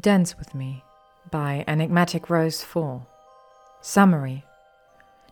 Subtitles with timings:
[0.00, 0.82] Dance with Me
[1.30, 3.06] by Enigmatic Rose 4.
[3.82, 4.42] Summary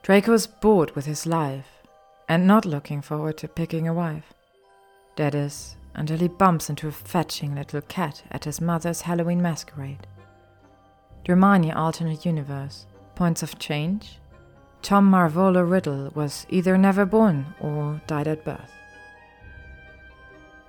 [0.03, 1.67] Draco is bored with his life
[2.29, 4.35] and not looking forward to picking a wife.
[5.17, 10.07] That is, until he bumps into a fetching little cat at his mother's Halloween masquerade.
[11.27, 12.85] Hermione alternate universe.
[13.15, 14.19] Points of change.
[14.83, 18.73] Tom Marvolo Riddle was either never born or died at birth.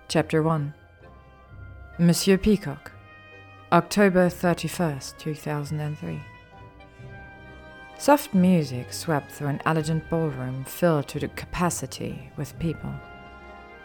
[0.07, 0.73] Chapter 1
[1.99, 2.93] Monsieur Peacock
[3.73, 6.19] October 31st, 2003.
[7.97, 12.91] Soft music swept through an elegant ballroom filled to the capacity with people.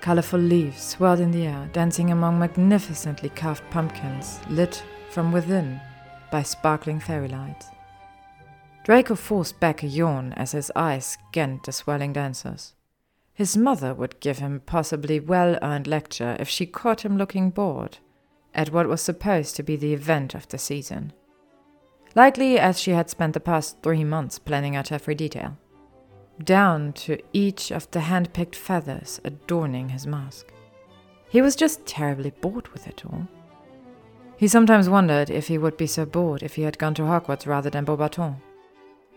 [0.00, 5.80] Colorful leaves swirled in the air, dancing among magnificently carved pumpkins, lit from within
[6.32, 7.68] by sparkling fairy lights.
[8.82, 12.74] Draco forced back a yawn as his eyes scanned the swirling dancers.
[13.32, 17.50] His mother would give him a possibly well earned lecture if she caught him looking
[17.50, 17.98] bored
[18.56, 21.12] at what was supposed to be the event of the season.
[22.16, 25.56] Likely as she had spent the past three months planning out every detail,
[26.42, 30.46] down to each of the hand picked feathers adorning his mask.
[31.28, 33.28] He was just terribly bored with it all.
[34.38, 37.46] He sometimes wondered if he would be so bored if he had gone to Hogwarts
[37.46, 38.36] rather than Beauxbatons.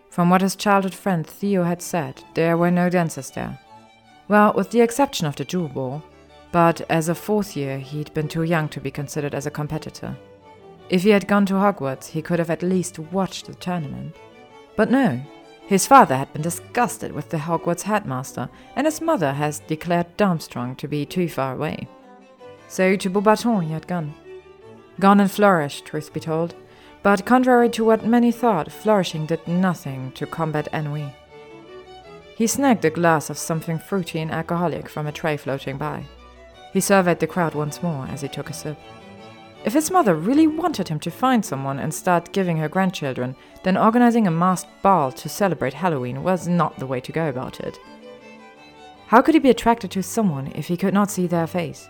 [0.09, 3.59] From what his childhood friend Theo had said, there were no dancers there.
[4.27, 6.03] Well, with the exception of the Yule Ball,
[6.51, 10.17] but as a fourth year, he'd been too young to be considered as a competitor.
[10.89, 14.15] If he had gone to Hogwarts, he could have at least watched the tournament.
[14.75, 15.21] But no,
[15.67, 20.75] his father had been disgusted with the Hogwarts headmaster, and his mother has declared Durmstrang
[20.77, 21.87] to be too far away.
[22.67, 24.15] So to Beauxbatons he had gone.
[24.99, 26.55] Gone and flourished, truth be told,
[27.03, 31.13] but contrary to what many thought, flourishing did nothing to combat ennui.
[32.35, 36.05] He snagged a glass of something fruity and alcoholic from a tray floating by.
[36.73, 38.77] He surveyed the crowd once more as he took a sip.
[39.65, 43.77] If his mother really wanted him to find someone and start giving her grandchildren, then
[43.77, 47.77] organizing a masked ball to celebrate Halloween was not the way to go about it.
[49.07, 51.89] How could he be attracted to someone if he could not see their face?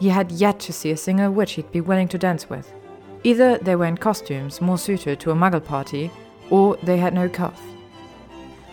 [0.00, 2.72] He had yet to see a single witch he'd be willing to dance with.
[3.22, 6.10] Either they were in costumes more suited to a muggle party,
[6.48, 7.60] or they had no cough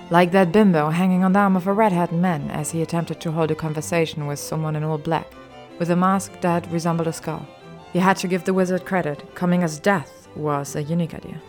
[0.09, 3.31] like that bimbo hanging on the arm of a red-haired man as he attempted to
[3.31, 5.31] hold a conversation with someone in all black,
[5.79, 7.45] with a mask that resembled a skull.
[7.93, 11.41] He had to give the wizard credit, coming as death was a unique idea.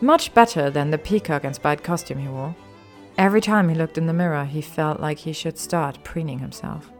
[0.00, 2.54] Much better than the peacock-inspired costume he wore.
[3.16, 6.90] Every time he looked in the mirror, he felt like he should start preening himself.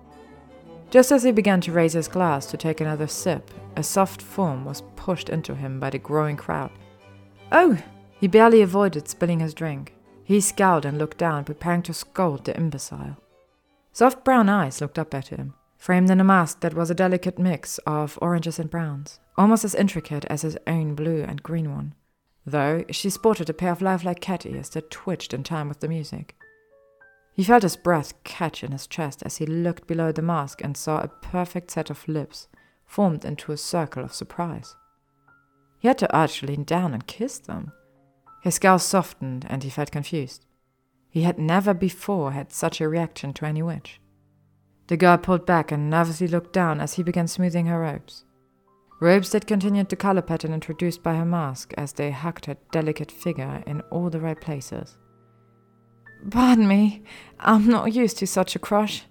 [0.90, 4.64] Just as he began to raise his glass to take another sip, a soft form
[4.64, 6.70] was pushed into him by the growing crowd.
[7.50, 7.76] Oh!
[8.20, 9.92] He barely avoided spilling his drink.
[10.24, 13.18] He scowled and looked down, preparing to scold the imbecile.
[13.92, 17.38] Soft brown eyes looked up at him, framed in a mask that was a delicate
[17.38, 21.94] mix of oranges and browns, almost as intricate as his own blue and green one,
[22.46, 25.88] though she sported a pair of lifelike cat ears that twitched in time with the
[25.88, 26.34] music.
[27.34, 30.76] He felt his breath catch in his chest as he looked below the mask and
[30.76, 32.48] saw a perfect set of lips
[32.86, 34.74] formed into a circle of surprise.
[35.78, 37.72] He had to urge to lean down and kiss them.
[38.44, 40.44] His scowl softened and he felt confused.
[41.08, 44.02] He had never before had such a reaction to any witch.
[44.88, 48.26] The girl pulled back and nervously looked down as he began smoothing her robes.
[49.00, 53.10] Robes that continued the color pattern introduced by her mask as they hugged her delicate
[53.10, 54.98] figure in all the right places.
[56.30, 57.02] Pardon me,
[57.40, 59.04] I'm not used to such a crush.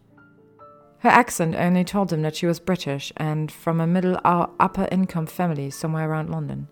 [1.00, 4.52] Her accent only told him that she was British and from a middle uh, or
[4.60, 6.68] upper income family somewhere around London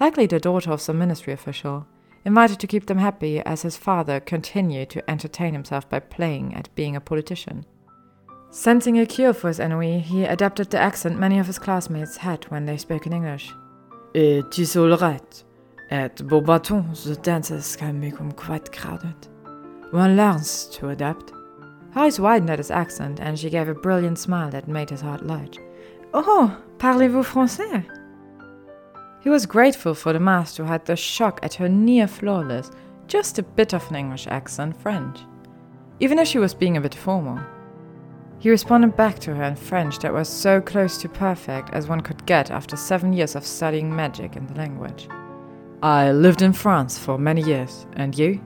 [0.00, 1.86] likely the daughter of some ministry official,
[2.24, 6.74] invited to keep them happy as his father continued to entertain himself by playing at
[6.74, 7.64] being a politician.
[8.50, 12.44] Sensing a cure for his ennui, he adapted the accent many of his classmates had
[12.44, 13.52] when they spoke in English.
[14.14, 15.44] It is all right.
[15.90, 19.28] At Beauxbatons, the dances can become quite crowded.
[19.90, 21.30] One learns to adapt.
[21.92, 25.00] Her eyes widened at his accent, and she gave a brilliant smile that made his
[25.00, 25.58] heart large.
[26.12, 27.84] Oh, parlez-vous français?
[29.24, 32.70] He was grateful for the master who had the shock at her near flawless,
[33.06, 35.20] just a bit of an English accent French,
[35.98, 37.40] even if she was being a bit formal.
[38.38, 42.02] He responded back to her in French that was so close to perfect as one
[42.02, 45.08] could get after seven years of studying magic in the language.
[45.82, 48.42] I lived in France for many years, and you?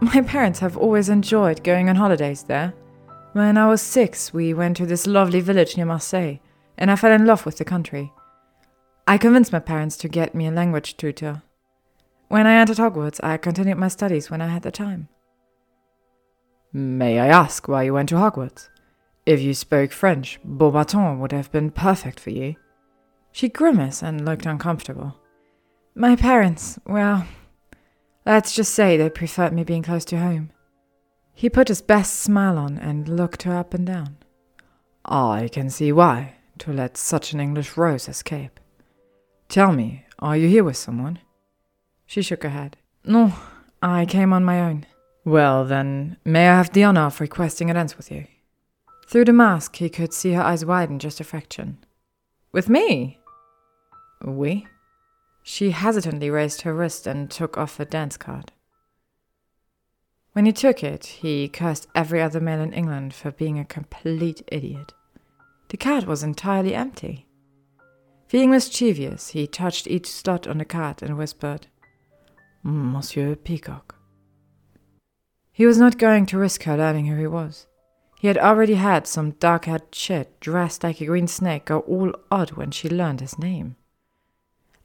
[0.00, 2.72] My parents have always enjoyed going on holidays there.
[3.34, 6.38] When I was six, we went to this lovely village near Marseille,
[6.78, 8.10] and I fell in love with the country.
[9.08, 11.40] I convinced my parents to get me a language tutor.
[12.28, 15.08] When I entered Hogwarts, I continued my studies when I had the time.
[16.74, 18.68] May I ask why you went to Hogwarts?
[19.24, 22.56] If you spoke French, Beauxbatons would have been perfect for you.
[23.32, 25.16] She grimaced and looked uncomfortable.
[25.94, 27.26] My parents, well,
[28.26, 30.50] let's just say they preferred me being close to home.
[31.32, 34.18] He put his best smile on and looked her up and down.
[35.06, 38.60] I can see why, to let such an English rose escape.
[39.48, 41.20] Tell me, are you here with someone?
[42.04, 42.76] She shook her head.
[43.04, 43.32] No,
[43.80, 44.84] I came on my own.
[45.24, 48.26] Well, then, may I have the honor of requesting a dance with you?
[49.06, 51.78] Through the mask, he could see her eyes widen just a fraction.
[52.52, 53.20] With me?
[54.22, 54.66] We?
[55.42, 58.52] She hesitantly raised her wrist and took off her dance card.
[60.32, 64.42] When he took it, he cursed every other male in England for being a complete
[64.48, 64.92] idiot.
[65.68, 67.27] The card was entirely empty.
[68.28, 71.66] Feeling mischievous, he touched each slot on the card and whispered,
[72.62, 73.94] Monsieur Peacock.
[75.50, 77.66] He was not going to risk her learning who he was.
[78.20, 82.12] He had already had some dark haired chit dressed like a green snake go all
[82.30, 83.76] odd when she learned his name.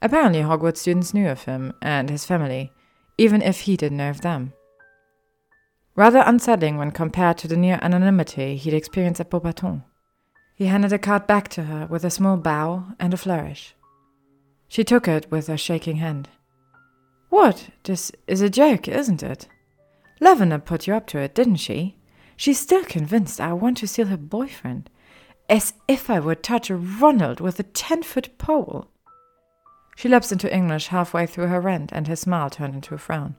[0.01, 2.72] Apparently, Hogwarts students knew of him and his family,
[3.18, 4.54] even if he didn't know of them.
[5.96, 9.84] Rather unsettling when compared to the near anonymity he'd experienced at Beauxbatons.
[10.55, 13.75] He handed the card back to her with a small bow and a flourish.
[14.67, 16.29] She took it with a shaking hand.
[17.29, 17.69] What?
[17.83, 19.47] This is a joke, isn't it?
[20.19, 21.97] Lavender put you up to it, didn't she?
[22.38, 24.89] She's still convinced I want to steal her boyfriend.
[25.50, 28.88] As if I would touch a Ronald with a ten foot pole.
[29.95, 33.35] She lapsed into English halfway through her rant, and his smile turned into a frown.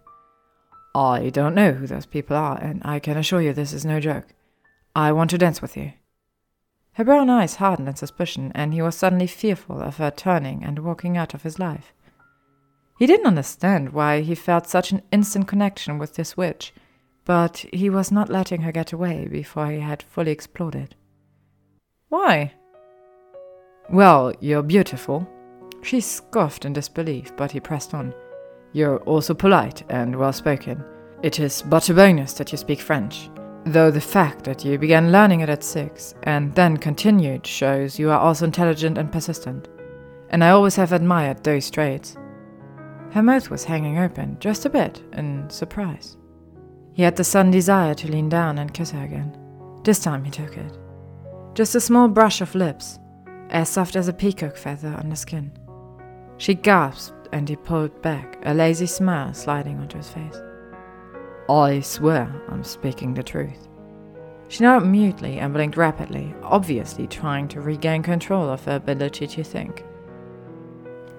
[0.94, 3.99] I don't know who those people are, and I can assure you this is no
[3.99, 4.26] joke.
[4.94, 5.93] I want to dance with you.
[6.94, 10.79] Her brown eyes hardened in suspicion, and he was suddenly fearful of her turning and
[10.79, 11.93] walking out of his life.
[12.99, 16.73] He didn't understand why he felt such an instant connection with this witch,
[17.25, 20.94] but he was not letting her get away before he had fully explored it.
[22.08, 22.52] Why?
[23.90, 25.29] Well, you're beautiful.
[25.82, 28.14] She scoffed in disbelief, but he pressed on.
[28.73, 30.85] You're also polite and well spoken.
[31.23, 33.29] It is but a bonus that you speak French.
[33.66, 38.11] Though the fact that you began learning it at six and then continued shows you
[38.11, 39.69] are also intelligent and persistent.
[40.28, 42.16] And I always have admired those traits.
[43.12, 46.19] Her mouth was hanging open, just a bit, in surprise.
[46.93, 49.34] He had the sudden desire to lean down and kiss her again.
[49.82, 50.78] This time he took it.
[51.55, 52.99] Just a small brush of lips,
[53.49, 55.52] as soft as a peacock feather on the skin.
[56.37, 60.37] She gasped and he pulled back, a lazy smile sliding onto his face.
[61.49, 63.69] I swear I'm speaking the truth.
[64.49, 69.44] She nodded mutely and blinked rapidly, obviously trying to regain control of her ability to
[69.44, 69.85] think.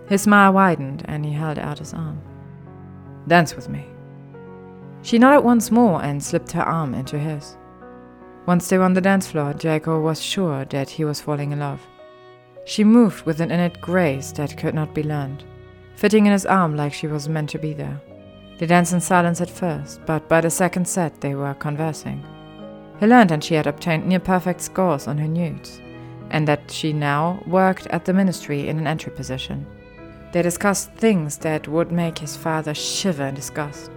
[0.07, 2.21] His smile widened and he held out his arm.
[3.27, 3.85] Dance with me.
[5.03, 7.55] She nodded once more and slipped her arm into his.
[8.47, 11.59] Once they were on the dance floor, Draco was sure that he was falling in
[11.59, 11.81] love.
[12.65, 15.43] She moved with an innate grace that could not be learned,
[15.95, 18.01] fitting in his arm like she was meant to be there.
[18.57, 22.23] They danced in silence at first, but by the second set they were conversing.
[22.99, 25.81] He learned that she had obtained near perfect scores on her newts,
[26.29, 29.65] and that she now worked at the ministry in an entry position.
[30.31, 33.91] They discussed things that would make his father shiver in disgust.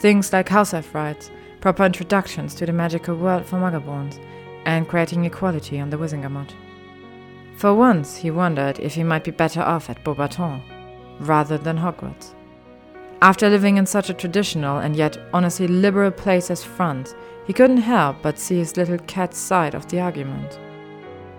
[0.00, 1.30] Things like house elf rights,
[1.60, 4.18] proper introductions to the magical world for Muggleborns,
[4.66, 6.50] and creating equality on the Wizengamot.
[7.56, 10.62] For once, he wondered if he might be better off at Beauxbatons
[11.20, 12.34] rather than Hogwarts.
[13.22, 17.14] After living in such a traditional and yet honestly liberal place as France,
[17.46, 20.58] he couldn't help but see his little cat's side of the argument.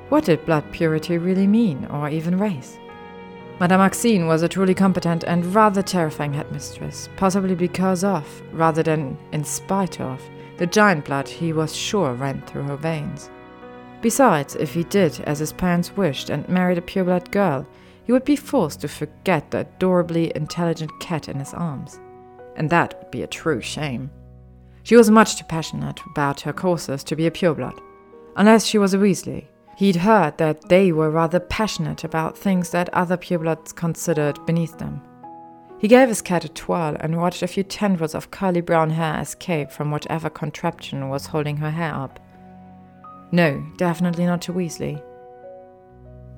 [0.10, 2.78] What did blood purity really mean, or even race?
[3.60, 9.18] Madame Maxime was a truly competent and rather terrifying headmistress, possibly because of, rather than
[9.32, 10.22] in spite of,
[10.58, 13.30] the giant blood he was sure ran through her veins.
[14.02, 17.66] Besides, if he did as his parents wished and married a pureblood girl,
[18.06, 22.00] he would be forced to forget the adorably intelligent cat in his arms.
[22.56, 24.12] And that would be a true shame.
[24.84, 27.80] She was much too passionate about her courses to be a pureblood.
[28.36, 29.46] Unless she was a Weasley.
[29.78, 35.02] He'd heard that they were rather passionate about things that other purebloods considered beneath them.
[35.80, 39.20] He gave his cat a twirl and watched a few tendrils of curly brown hair
[39.20, 42.20] escape from whatever contraption was holding her hair up.
[43.32, 45.02] No, definitely not to Weasley.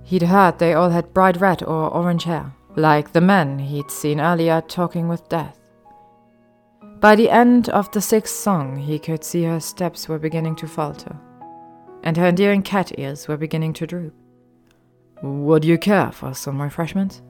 [0.08, 4.22] He'd heard they all had bright red or orange hair, like the men he'd seen
[4.22, 5.60] earlier talking with Death.
[7.02, 10.68] By the end of the sixth song, he could see her steps were beginning to
[10.68, 11.14] falter,
[12.04, 14.14] and her endearing cat ears were beginning to droop.
[15.22, 17.22] Would you care for some refreshments?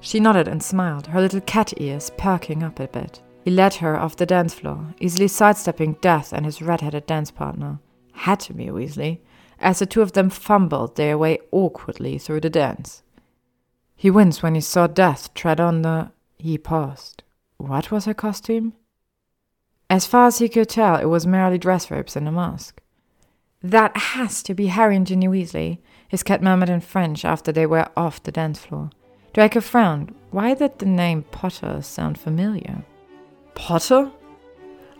[0.00, 3.22] She nodded and smiled, her little cat ears perking up a bit.
[3.44, 7.30] He led her off the dance floor, easily sidestepping Death and his red headed dance
[7.30, 7.78] partner.
[8.12, 9.20] Had to be Weasley,
[9.64, 13.02] as the two of them fumbled their way awkwardly through the dance.
[13.96, 16.12] He winced when he saw Death tread on the.
[16.38, 17.22] He paused.
[17.56, 18.74] What was her costume?
[19.88, 22.82] As far as he could tell, it was merely dress robes and a mask.
[23.62, 27.64] That has to be Harry and Ginny Weasley, his cat murmured in French after they
[27.64, 28.90] were off the dance floor.
[29.32, 30.14] Draco frowned.
[30.30, 32.84] Why did the name Potter sound familiar?
[33.54, 34.10] Potter?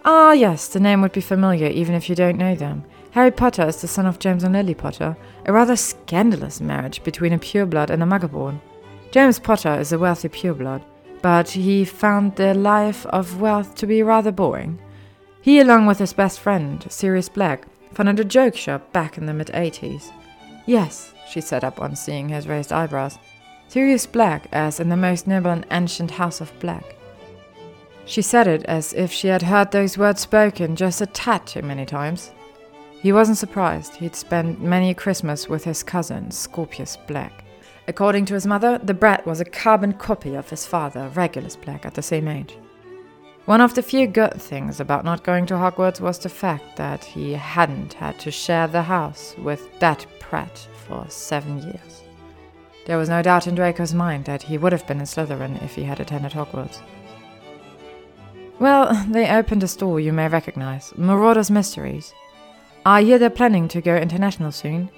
[0.07, 2.85] Ah, yes, the name would be familiar even if you don't know them.
[3.15, 5.17] Harry Potter is the son of James and Lily Potter,
[5.47, 8.61] a rather scandalous marriage between a pureblood and a muggleborn.
[9.13, 10.83] James Potter is a wealthy pureblood,
[11.23, 14.81] but he found the life of wealth to be rather boring.
[15.41, 19.33] He, along with his best friend, Sirius Black, founded a joke shop back in the
[19.33, 20.11] mid 80s.
[20.67, 23.21] Yes, she said up on seeing his raised eyebrows.
[23.69, 26.97] Sirius Black, as in the most noble and ancient house of Black.
[28.07, 31.63] She said it as if she had heard those words spoken just a tad too
[31.63, 32.33] many times.
[33.05, 33.97] He wasn't surprised.
[33.97, 37.45] He'd spent many a Christmas with his cousin, Scorpius Black.
[37.87, 41.85] According to his mother, the brat was a carbon copy of his father, Regulus Black,
[41.85, 42.57] at the same age.
[43.45, 47.05] One of the few good things about not going to Hogwarts was the fact that
[47.05, 52.05] he hadn't had to share the house with that prat for seven years.
[52.87, 55.75] There was no doubt in Draco's mind that he would have been in Slytherin if
[55.75, 56.81] he had attended Hogwarts.
[58.59, 62.15] Well, they opened a store you may recognize Marauders Mysteries.
[62.87, 64.91] I hear they're planning to go international soon,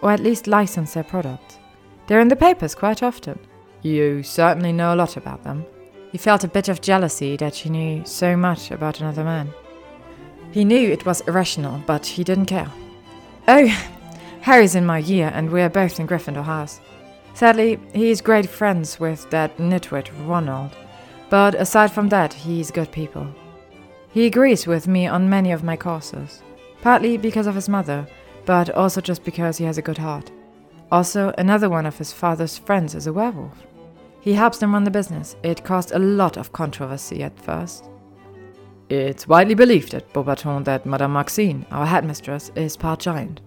[0.00, 1.58] or at least license their product.
[2.06, 3.38] They're in the papers quite often.
[3.82, 5.66] You certainly know a lot about them.
[6.12, 9.52] He felt a bit of jealousy that she knew so much about another man.
[10.52, 12.70] He knew it was irrational, but he didn't care.
[13.48, 13.66] Oh,
[14.42, 16.80] Harry's in my year, and we're both in Gryffindor House.
[17.34, 20.76] Sadly, he's great friends with that nitwit Ronald,
[21.30, 23.26] but aside from that, he's good people.
[24.12, 26.42] He agrees with me on many of my courses,
[26.82, 28.06] partly because of his mother,
[28.44, 30.30] but also just because he has a good heart.
[30.90, 33.66] Also, another one of his father's friends is a werewolf.
[34.20, 35.36] He helps them run the business.
[35.42, 37.88] It caused a lot of controversy at first.
[38.90, 43.40] It's widely believed at Beauxbatons that Madame Maxime, our headmistress, is part giant.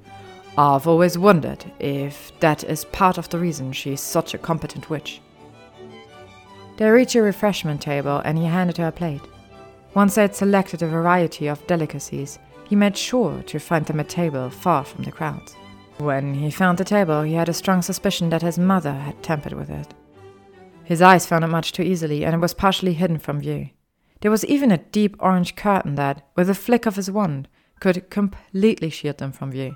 [0.58, 5.22] I've always wondered if that is part of the reason she's such a competent witch.
[6.78, 9.22] They reached a refreshment table and he handed her a plate.
[9.94, 14.04] Once they had selected a variety of delicacies, he made sure to find them a
[14.04, 15.56] table far from the crowds.
[15.98, 19.54] When he found the table, he had a strong suspicion that his mother had tampered
[19.54, 19.94] with it.
[20.84, 23.70] His eyes found it much too easily, and it was partially hidden from view.
[24.22, 27.48] There was even a deep orange curtain that, with a flick of his wand,
[27.80, 29.76] could completely shield them from view.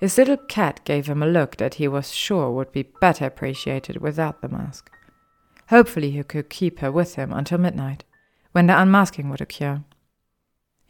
[0.00, 3.98] His little cat gave him a look that he was sure would be better appreciated
[3.98, 4.90] without the mask.
[5.68, 8.04] Hopefully, he could keep her with him until midnight,
[8.52, 9.82] when the unmasking would occur.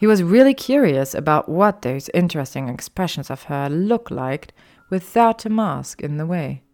[0.03, 4.53] He was really curious about what those interesting expressions of her looked like
[4.91, 6.65] without a mask in the way.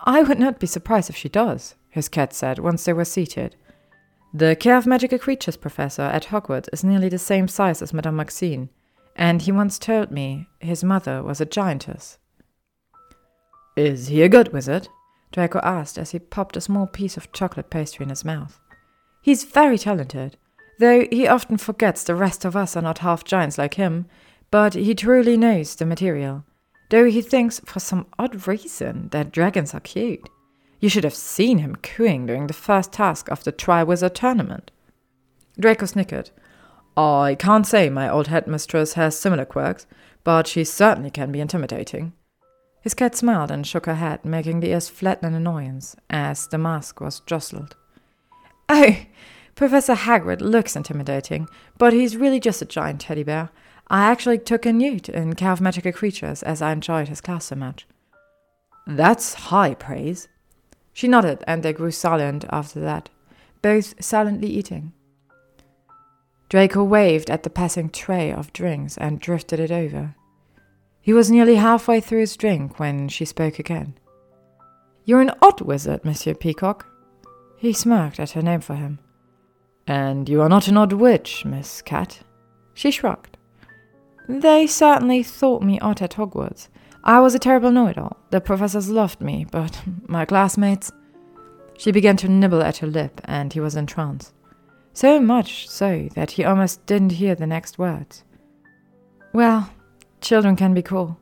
[0.00, 3.54] I would not be surprised if she does, his cat said once they were seated.
[4.34, 8.16] The Care of Magical Creatures professor at Hogwarts is nearly the same size as Madame
[8.16, 8.70] Maxime,
[9.14, 12.18] and he once told me his mother was a giantess.
[13.76, 14.88] Is he a good wizard?
[15.30, 18.58] Draco asked as he popped a small piece of chocolate pastry in his mouth.
[19.22, 20.36] He's very talented,
[20.78, 24.06] though he often forgets the rest of us are not half giants like him,
[24.50, 26.44] but he truly knows the material,
[26.90, 30.28] though he thinks, for some odd reason, that dragons are cute.
[30.80, 34.70] You should have seen him cooing during the first task of the Triwizard tournament.
[35.58, 36.30] Draco snickered.
[36.96, 39.86] I can't say my old headmistress has similar quirks,
[40.24, 42.12] but she certainly can be intimidating.
[42.80, 46.58] His cat smiled and shook her head, making the ears flatten in annoyance as the
[46.58, 47.76] mask was jostled.
[48.68, 48.96] Oh,
[49.58, 51.48] Professor Hagrid looks intimidating,
[51.78, 53.50] but he's really just a giant teddy bear.
[53.88, 57.84] I actually took a newt in Magical Creatures as I enjoyed his class so much.
[58.86, 60.28] That's high praise.
[60.92, 63.08] She nodded, and they grew silent after that,
[63.60, 64.92] both silently eating.
[66.48, 70.14] Draco waved at the passing tray of drinks and drifted it over.
[71.00, 73.98] He was nearly halfway through his drink when she spoke again.
[75.04, 76.86] You're an odd wizard, Monsieur Peacock.
[77.56, 79.00] He smirked at her name for him.
[79.88, 82.20] And you are not an odd witch, Miss Cat.
[82.74, 83.36] She shrugged.
[84.28, 86.68] They certainly thought me odd at Hogwarts.
[87.02, 88.16] I was a terrible know it all.
[88.30, 90.92] The professors loved me, but my classmates.
[91.76, 94.32] She began to nibble at her lip, and he was entranced.
[94.92, 98.24] So much so that he almost didn't hear the next words.
[99.32, 99.70] Well,
[100.20, 101.18] Children can be cruel.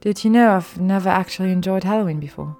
[0.00, 2.56] Did you know I've never actually enjoyed Halloween before?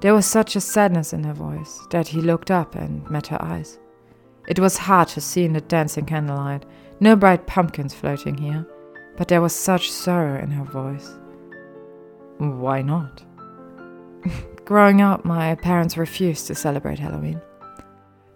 [0.00, 3.40] There was such a sadness in her voice that he looked up and met her
[3.40, 3.78] eyes.
[4.48, 6.64] It was hard to see in the dancing candlelight,
[7.00, 8.66] no bright pumpkins floating here,
[9.16, 11.10] but there was such sorrow in her voice.
[12.38, 13.22] Why not?
[14.64, 17.40] growing up, my parents refused to celebrate Halloween.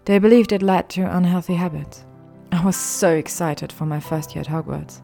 [0.05, 2.05] They believed it led to unhealthy habits.
[2.51, 5.01] I was so excited for my first year at Hogwarts.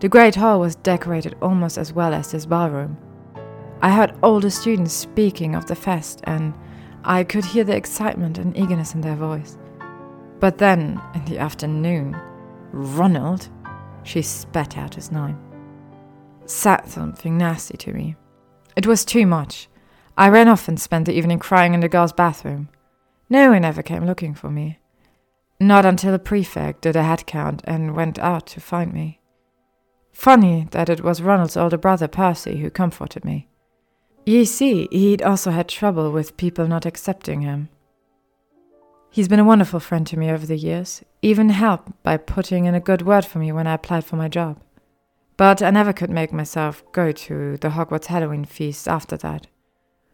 [0.00, 2.96] The Great Hall was decorated almost as well as this ballroom.
[3.82, 6.54] I heard older students speaking of the fest, and
[7.04, 9.58] I could hear the excitement and eagerness in their voice.
[10.38, 12.16] But then, in the afternoon,
[12.72, 13.48] Ronald,
[14.02, 15.38] she spat out his name,
[16.44, 18.16] said something nasty to me.
[18.76, 19.68] It was too much.
[20.16, 22.68] I ran off and spent the evening crying in the girls' bathroom.
[23.28, 24.78] No one ever came looking for me.
[25.58, 29.20] Not until the prefect did a head count and went out to find me.
[30.12, 33.48] Funny that it was Ronald's older brother Percy who comforted me.
[34.24, 37.68] Ye see, he'd also had trouble with people not accepting him.
[39.16, 42.74] He's been a wonderful friend to me over the years, even helped by putting in
[42.74, 44.60] a good word for me when I applied for my job.
[45.38, 49.46] But I never could make myself go to the Hogwarts Halloween feast after that.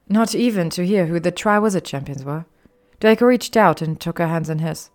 [0.09, 2.45] Not even to hear who the Triwizard champions were.
[3.01, 4.91] Draco reached out and took her hands in his.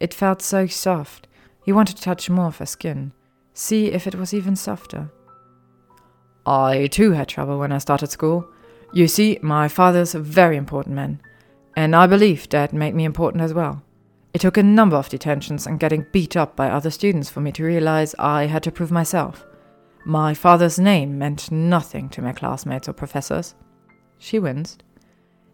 [0.00, 1.28] It felt so soft.
[1.62, 3.12] He wanted to touch more of her skin,
[3.52, 5.10] see if it was even softer.
[6.46, 8.48] I too had trouble when I started school.
[8.94, 11.20] You see, my father's a very important man,
[11.80, 13.82] and I believe that made me important as well.
[14.34, 17.52] It took a number of detentions and getting beat up by other students for me
[17.52, 19.46] to realize I had to prove myself.
[20.04, 23.54] My father's name meant nothing to my classmates or professors.
[24.18, 24.82] She winced.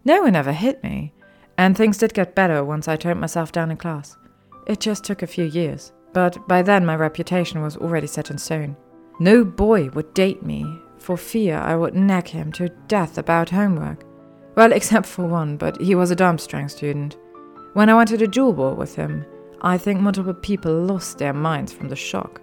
[0.04, 1.12] No one ever hit me,
[1.56, 4.16] and things did get better once I toned myself down in class.
[4.66, 8.38] It just took a few years, but by then my reputation was already set in
[8.38, 8.76] stone.
[9.20, 10.66] No boy would date me
[10.98, 14.02] for fear I would nag him to death about homework.
[14.56, 17.16] Well, except for one, but he was a Durmstrang student.
[17.74, 19.26] When I went to the Yule ball with him,
[19.60, 22.40] I think multiple people lost their minds from the shock.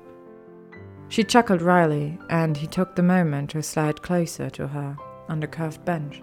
[1.10, 4.96] She chuckled wryly, and he took the moment to slide closer to her
[5.28, 6.22] on the curved bench.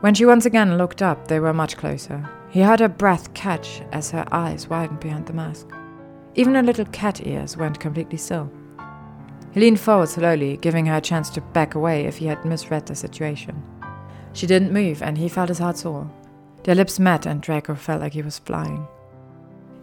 [0.00, 2.26] When she once again looked up, they were much closer.
[2.48, 5.68] He heard her breath catch as her eyes widened behind the mask.
[6.36, 8.50] Even her little cat ears went completely still.
[9.52, 12.86] He leaned forward slowly, giving her a chance to back away if he had misread
[12.86, 13.62] the situation.
[14.32, 16.10] She didn't move, and he felt his heart sore.
[16.62, 18.86] Their lips met, and Draco felt like he was flying.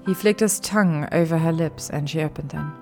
[0.06, 2.74] He flicked his tongue over her lips, and she opened them.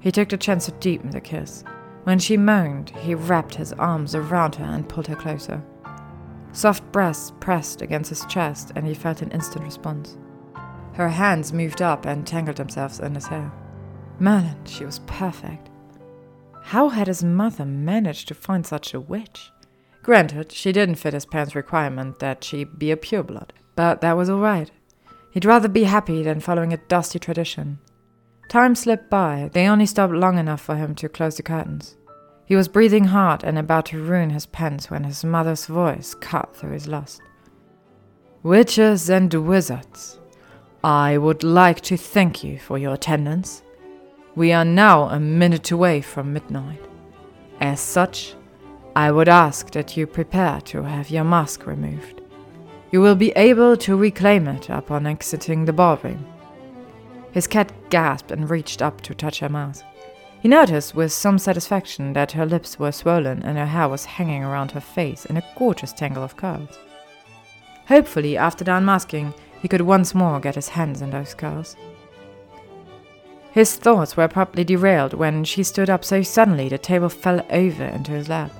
[0.00, 1.64] He took the chance to deepen the kiss.
[2.04, 5.62] When she moaned, he wrapped his arms around her and pulled her closer.
[6.52, 10.16] Soft breasts pressed against his chest, and he felt an instant response.
[10.94, 13.52] Her hands moved up and tangled themselves in his hair.
[14.18, 15.70] Merlin, she was perfect.
[16.64, 19.52] How had his mother managed to find such a witch?
[20.02, 24.28] Granted, she didn't fit his parents' requirement that she be a pureblood, but that was
[24.28, 24.70] all right.
[25.30, 27.78] He'd rather be happy than following a dusty tradition.
[28.48, 31.96] Time slipped by, they only stopped long enough for him to close the curtains.
[32.44, 36.54] He was breathing hard and about to ruin his pants when his mother's voice cut
[36.54, 37.22] through his lust.
[38.42, 40.18] Witches and wizards,
[40.84, 43.62] I would like to thank you for your attendance.
[44.34, 46.80] We are now a minute away from midnight.
[47.60, 48.34] As such,
[48.96, 52.22] I would ask that you prepare to have your mask removed.
[52.90, 56.24] You will be able to reclaim it upon exiting the ballroom.
[57.32, 59.82] His cat gasped and reached up to touch her mouth.
[60.40, 64.42] He noticed with some satisfaction that her lips were swollen and her hair was hanging
[64.42, 66.78] around her face in a gorgeous tangle of curls.
[67.86, 71.76] Hopefully, after the unmasking, he could once more get his hands in those curls.
[73.52, 77.84] His thoughts were abruptly derailed when she stood up so suddenly the table fell over
[77.84, 78.50] into his lap.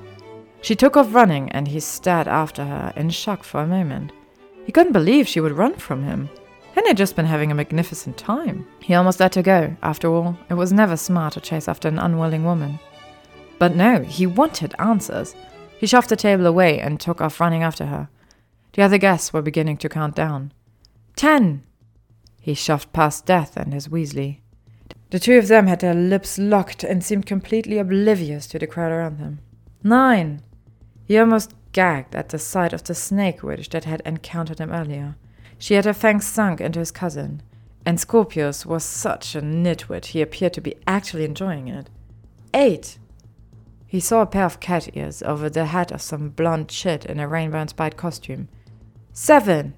[0.60, 4.12] She took off running, and he stared after her in shock for a moment.
[4.66, 6.28] He couldn't believe she would run from him.
[6.74, 8.66] Hadn't just been having a magnificent time?
[8.80, 9.74] He almost let her go.
[9.82, 12.78] After all, it was never smart to chase after an unwilling woman.
[13.58, 15.34] But no, he wanted answers.
[15.78, 18.08] He shoved the table away and took off running after her.
[18.74, 20.52] The other guests were beginning to count down.
[21.16, 21.62] Ten!
[22.40, 24.41] He shoved past Death and his Weasley.
[25.12, 28.92] The two of them had their lips locked and seemed completely oblivious to the crowd
[28.92, 29.40] around them.
[29.82, 30.40] Nine!
[31.04, 35.16] He almost gagged at the sight of the snake witch that had encountered him earlier.
[35.58, 37.42] She had her fangs sunk into his cousin,
[37.84, 41.90] and Scorpius was such a nitwit he appeared to be actually enjoying it.
[42.54, 42.96] Eight!
[43.86, 47.20] He saw a pair of cat ears over the head of some blonde chit in
[47.20, 48.48] a rainbow inspired costume.
[49.12, 49.74] Seven!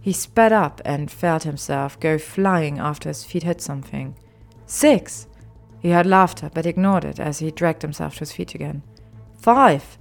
[0.00, 4.16] He sped up and felt himself go flying after his feet hit something.
[4.72, 5.26] Six!
[5.80, 8.82] He heard laughter, but ignored it as he dragged himself to his feet again.
[9.36, 9.98] Five!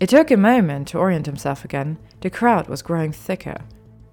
[0.00, 1.98] It took a moment to orient himself again.
[2.20, 3.58] The crowd was growing thicker.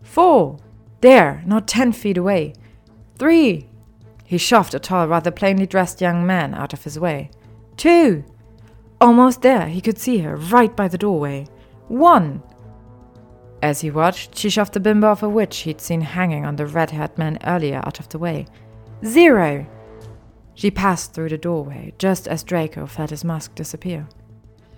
[0.04, 0.60] Four!
[1.02, 2.54] There, not ten feet away.
[3.18, 3.68] Three!
[4.26, 7.32] He shoved a tall, rather plainly dressed young man out of his way.
[7.76, 8.24] Two!
[9.02, 11.48] Almost there, he could see her, right by the doorway.
[11.88, 12.44] One!
[13.64, 16.68] As he watched, she shoved the bimbo of a witch he'd seen hanging on the
[16.68, 18.46] red haired man earlier out of the way.
[19.04, 19.66] Zero!
[20.60, 24.10] She passed through the doorway just as Draco felt his mask disappear.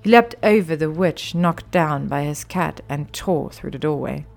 [0.03, 4.27] He leapt over the witch knocked down by his cat and tore through the doorway.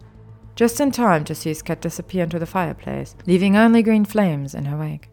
[0.57, 4.55] Just in time to see his cat disappear into the fireplace, leaving only green flames
[4.55, 5.11] in her wake.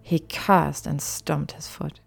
[0.00, 1.98] He cursed and stomped his foot.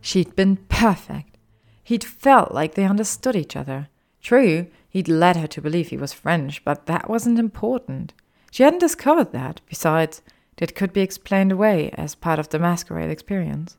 [0.00, 1.36] She'd been perfect.
[1.82, 3.88] He'd felt like they understood each other.
[4.22, 8.12] True, he'd led her to believe he was French, but that wasn't important.
[8.52, 9.62] She hadn't discovered that.
[9.66, 10.22] Besides,
[10.60, 13.76] it could be explained away as part of the masquerade experience.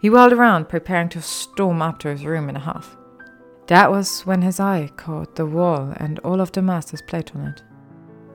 [0.00, 2.96] He whirled around, preparing to storm up to his room in a huff.
[3.66, 7.48] That was when his eye caught the wall and all of the master's plate on
[7.48, 7.62] it.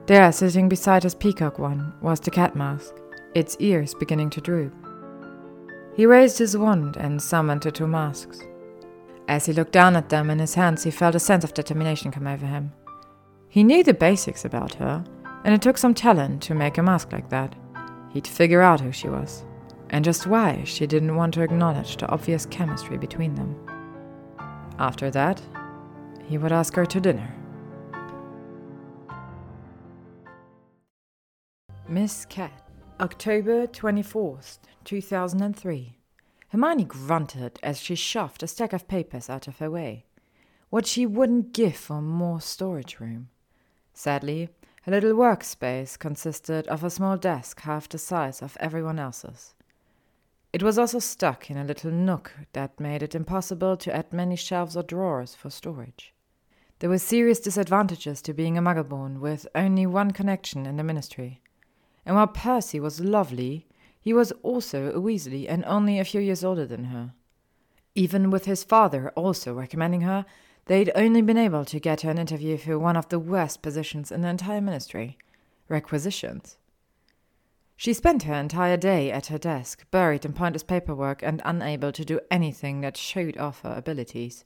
[0.06, 2.94] There, sitting beside his peacock one, was the cat mask,
[3.34, 4.72] its ears beginning to droop.
[5.96, 8.40] He raised his wand and summoned the two masks.
[9.28, 12.12] As he looked down at them in his hands, he felt a sense of determination
[12.12, 12.72] come over him.
[13.48, 15.04] He knew the basics about her,
[15.44, 17.54] and it took some talent to make a mask like that.
[18.16, 19.44] He'd figure out who she was
[19.90, 23.54] and just why she didn't want to acknowledge the obvious chemistry between them.
[24.78, 25.42] After that,
[26.24, 27.30] he would ask her to dinner.
[31.86, 32.66] Miss Cat,
[33.00, 35.98] October 24th, 2003.
[36.48, 40.06] Hermione grunted as she shoved a stack of papers out of her way.
[40.70, 43.28] What she wouldn't give for more storage room.
[43.92, 44.48] Sadly,
[44.86, 49.52] her little workspace consisted of a small desk half the size of everyone else's.
[50.52, 54.36] It was also stuck in a little nook that made it impossible to add many
[54.36, 56.14] shelves or drawers for storage.
[56.78, 61.40] There were serious disadvantages to being a Muggleborn with only one connection in the Ministry.
[62.04, 63.66] And while Percy was lovely,
[64.00, 67.12] he was also a Weasley and only a few years older than her.
[67.96, 70.24] Even with his father also recommending her,
[70.66, 74.12] they'd only been able to get her an interview for one of the worst positions
[74.12, 75.16] in the entire Ministry
[75.68, 76.58] requisitions.
[77.76, 82.04] She spent her entire day at her desk, buried in pointless paperwork and unable to
[82.04, 84.44] do anything that showed off her abilities.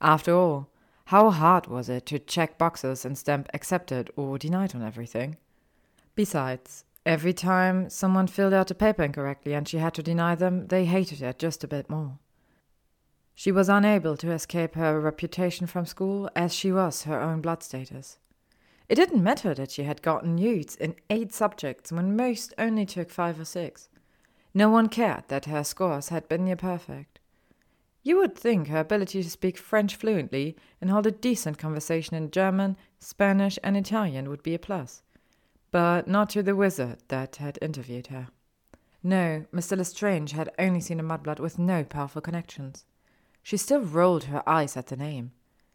[0.00, 0.68] After all,
[1.06, 5.36] how hard was it to check boxes and stamp accepted or denied on everything?
[6.14, 10.68] Besides, every time someone filled out a paper incorrectly and she had to deny them,
[10.68, 12.18] they hated it just a bit more.
[13.40, 17.62] She was unable to escape her reputation from school as she was her own blood
[17.62, 18.18] status.
[18.86, 23.08] It didn't matter that she had gotten U's in eight subjects when most only took
[23.08, 23.88] five or six.
[24.52, 27.18] No one cared that her scores had been near perfect.
[28.02, 32.30] You would think her ability to speak French fluently and hold a decent conversation in
[32.30, 35.02] German, Spanish, and Italian would be a plus.
[35.70, 38.28] But not to the wizard that had interviewed her.
[39.02, 39.78] No, Mr.
[39.78, 42.84] Lestrange had only seen a mudblood with no powerful connections.
[43.42, 45.32] She still rolled her eyes at the name.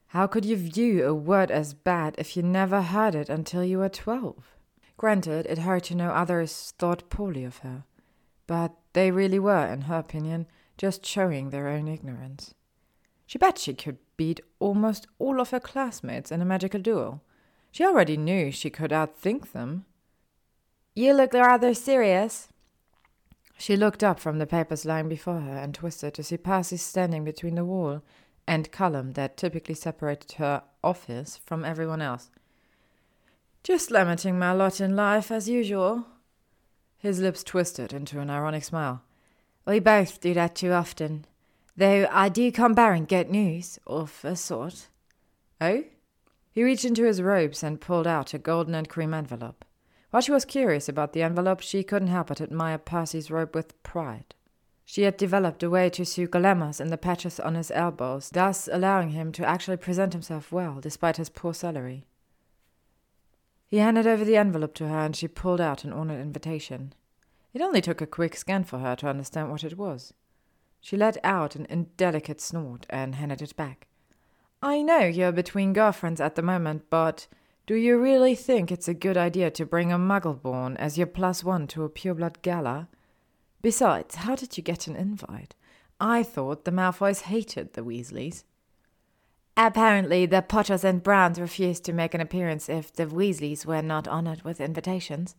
[0.08, 3.80] How could you view a word as bad if you never heard it until you
[3.80, 4.56] were twelve?
[4.98, 7.84] Granted, it hurt to know others thought poorly of her,
[8.48, 10.48] but they really were, in her opinion,
[10.78, 12.54] just showing their own ignorance.
[13.26, 17.22] She bet she could beat almost all of her classmates in a magical duel.
[17.72, 19.86] She already knew she could outthink them.
[20.94, 22.48] You look rather serious.
[23.58, 27.24] She looked up from the papers lying before her and twisted to see Percy standing
[27.24, 28.04] between the wall
[28.48, 32.30] and column that typically separated her office from everyone else.
[33.64, 36.06] Just lamenting my lot in life as usual.
[36.98, 39.02] His lips twisted into an ironic smile.
[39.66, 41.26] We both do that too often.
[41.76, 44.90] Though I do come bearing good news, of a sort.
[45.60, 45.84] Oh?
[46.52, 49.65] He reached into his robes and pulled out a golden and cream envelope.
[50.16, 53.84] While she was curious about the envelope, she couldn't help but admire Percy's robe with
[53.84, 54.34] pride.
[54.86, 58.70] She had developed a way to sew glamours in the patches on his elbows, thus
[58.72, 62.06] allowing him to actually present himself well despite his poor salary.
[63.68, 66.94] He handed over the envelope to her and she pulled out an ornate invitation.
[67.54, 70.14] It only took a quick scan for her to understand what it was.
[70.80, 73.88] She let out an indelicate snort and handed it back.
[74.62, 77.28] I know you're between girlfriends at the moment, but
[77.68, 81.44] do you really think it's a good idea to bring a Muggleborn as your plus
[81.44, 82.88] one to a pureblood gala?
[83.64, 85.56] Besides, how did you get an invite?
[86.00, 88.44] I thought the Malfoys hated the Weasleys.
[89.58, 94.08] Apparently, the Potters and Browns refused to make an appearance if the Weasleys were not
[94.08, 95.36] honored with invitations.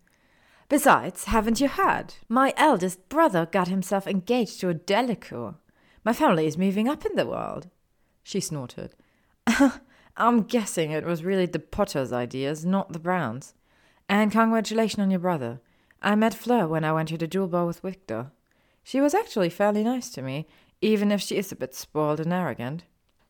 [0.69, 2.15] Besides, haven't you heard?
[2.29, 5.57] My eldest brother got himself engaged to a Delacour.
[6.05, 7.69] My family is moving up in the world.
[8.25, 8.95] She snorted.
[10.17, 13.55] I'm guessing it was really the Potters' ideas, not the Browns.
[14.09, 15.61] And congratulations on your brother.
[16.01, 18.31] I met Fleur when I went to the Yule ball with Viktor.
[18.83, 20.47] She was actually fairly nice to me,
[20.81, 22.85] even if she is a bit spoiled and arrogant.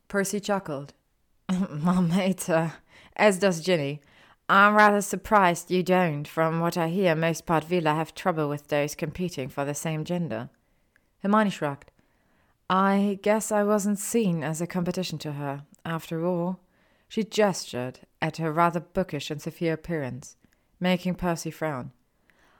[0.07, 0.92] Percy chuckled.
[1.49, 2.70] My mate, uh,
[3.16, 4.01] as does Ginny.
[4.49, 6.29] I'm rather surprised you don't.
[6.29, 10.05] From what I hear, most Part Veela have trouble with those competing for the same
[10.05, 10.51] gender.
[11.22, 11.90] Hermione shrugged.
[12.70, 16.61] I guess I wasn't seen as a competition to her, after all.
[17.08, 20.36] She gestured at her rather bookish and severe appearance,
[20.80, 21.92] making Percy frown.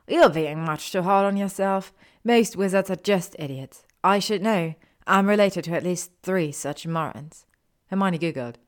[0.09, 1.93] You're being much too hard on yourself.
[2.23, 3.85] Most wizards are just idiots.
[4.05, 4.75] I should know.
[5.07, 7.47] I'm related to at least three such morons.
[7.89, 8.59] Hermione giggled.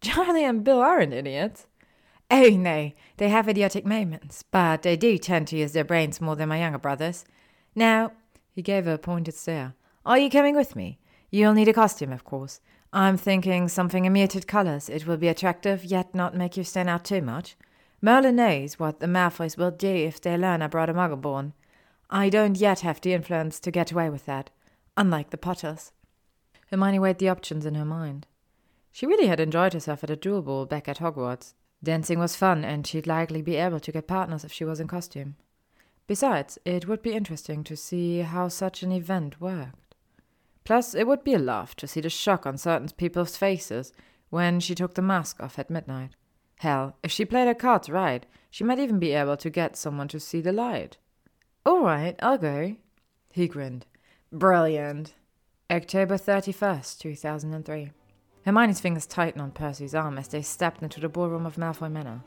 [0.00, 1.66] Charlie and Bill aren't idiots.
[2.30, 6.34] Oh, no, they have idiotic moments, but they do tend to use their brains more
[6.34, 7.24] than my younger brothers.
[7.74, 8.12] Now,
[8.54, 9.74] he gave her a pointed stare.
[10.06, 10.98] Are you coming with me?
[11.30, 12.60] You'll need a costume, of course.
[12.94, 14.90] I'm thinking something in muted colors.
[14.90, 17.56] It will be attractive, yet not make you stand out too much.
[18.02, 21.54] Merlin knows what the Malfoys will do if they learn I brought a muggle born.
[22.10, 24.50] I don't yet have the influence to get away with that,
[24.96, 25.92] unlike the Potters.
[26.70, 28.26] Hermione weighed the options in her mind.
[28.90, 31.54] She really had enjoyed herself at a Yule ball back at Hogwarts.
[31.82, 34.86] Dancing was fun, and she'd likely be able to get partners if she was in
[34.86, 35.36] costume.
[36.06, 39.91] Besides, it would be interesting to see how such an event worked.
[40.64, 43.92] Plus, it would be a laugh to see the shock on certain people's faces
[44.30, 46.10] when she took the mask off at midnight.
[46.56, 50.08] Hell, if she played her cards right, she might even be able to get someone
[50.08, 50.96] to see the light.
[51.66, 52.76] All right, I'll go.
[53.32, 53.86] He grinned.
[54.30, 55.14] Brilliant.
[55.70, 57.90] October 31st, 2003.
[58.44, 62.22] Hermione's fingers tightened on Percy's arm as they stepped into the ballroom of Malfoy Manor.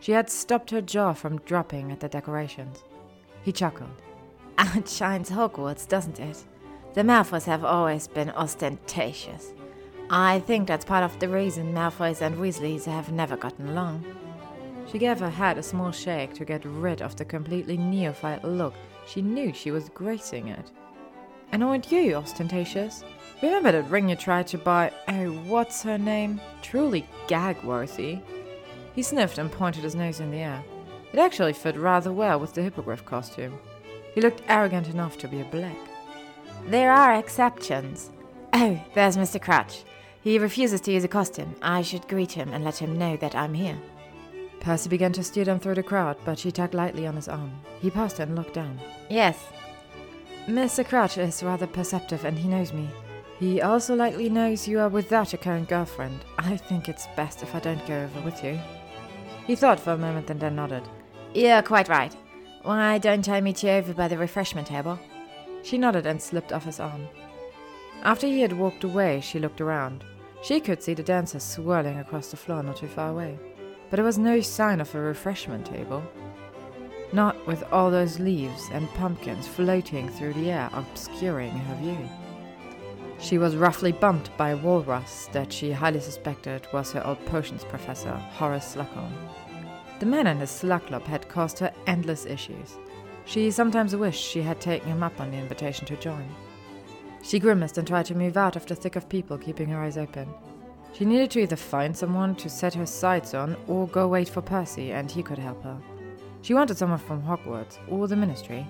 [0.00, 2.82] She had stopped her jaw from dropping at the decorations.
[3.42, 4.02] He chuckled.
[4.58, 6.44] Outshines Hogwarts, doesn't it?
[6.94, 9.52] The Malfoys have always been ostentatious.
[10.10, 14.04] I think that's part of the reason Malfoys and Weasleys have never gotten along.
[14.90, 18.74] She gave her head a small shake to get rid of the completely neophyte look
[19.08, 20.70] she knew she was gracing it.
[21.50, 23.04] And aren't you ostentatious?
[23.42, 24.92] Remember that ring you tried to buy?
[25.08, 26.40] Oh, what's her name?
[26.60, 28.18] Truly gag-worthy.
[28.94, 30.62] He sniffed and pointed his nose in the air.
[31.12, 33.58] It actually fit rather well with the hippogriff costume.
[34.14, 35.87] He looked arrogant enough to be a black.
[36.66, 38.10] There are exceptions.
[38.52, 39.40] Oh, there's Mr.
[39.40, 39.84] Crouch.
[40.20, 41.54] He refuses to use a costume.
[41.62, 43.78] I should greet him and let him know that I'm here.
[44.60, 47.52] Percy began to steer them through the crowd, but she tugged lightly on his arm.
[47.80, 48.78] He paused and looked down.
[49.08, 49.38] Yes.
[50.46, 50.86] Mr.
[50.86, 52.88] Crouch is rather perceptive and he knows me.
[53.38, 56.24] He also likely knows you are without a current girlfriend.
[56.38, 58.58] I think it's best if I don't go over with you.
[59.46, 60.82] He thought for a moment and then nodded.
[61.34, 62.14] You're quite right.
[62.62, 64.98] Why don't I meet you over by the refreshment table?
[65.68, 67.08] She nodded and slipped off his arm.
[68.02, 70.02] After he had walked away, she looked around.
[70.42, 73.38] She could see the dancers swirling across the floor not too far away,
[73.90, 76.02] but there was no sign of a refreshment table.
[77.12, 82.08] Not with all those leaves and pumpkins floating through the air, obscuring her view.
[83.18, 87.64] She was roughly bumped by a walrus that she highly suspected was her old potions
[87.64, 89.12] professor, Horace Slughorn.
[90.00, 92.78] The man and his slug had caused her endless issues.
[93.28, 96.26] She sometimes wished she had taken him up on the invitation to join.
[97.22, 99.98] She grimaced and tried to move out of the thick of people keeping her eyes
[99.98, 100.32] open.
[100.94, 104.40] She needed to either find someone to set her sights on or go wait for
[104.40, 105.78] Percy and he could help her.
[106.40, 108.66] She wanted someone from Hogwarts or the Ministry.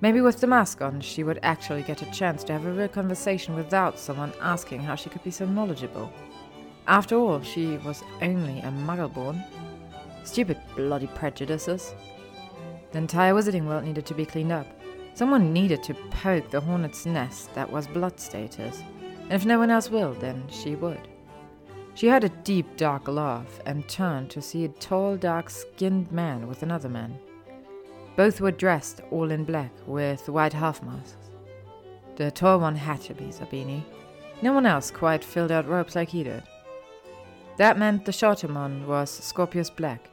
[0.00, 2.88] Maybe with the mask on, she would actually get a chance to have a real
[2.88, 6.12] conversation without someone asking how she could be so knowledgeable.
[6.88, 9.44] After all, she was only a muggle born.
[10.24, 11.94] Stupid bloody prejudices.
[12.92, 14.66] The entire wizarding world needed to be cleaned up.
[15.14, 18.82] Someone needed to poke the hornet's nest that was blood status,
[19.22, 21.08] and if no one else will, then she would.
[21.94, 26.48] She heard a deep, dark laugh and turned to see a tall, dark skinned man
[26.48, 27.18] with another man.
[28.16, 31.30] Both were dressed all in black with white half masks.
[32.16, 33.82] The tall one had to be Zabini.
[34.42, 36.42] No one else quite filled out ropes like he did.
[37.56, 40.08] That meant the shorter one was Scorpius Black.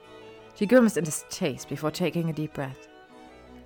[0.58, 2.88] She grimaced in distaste before taking a deep breath.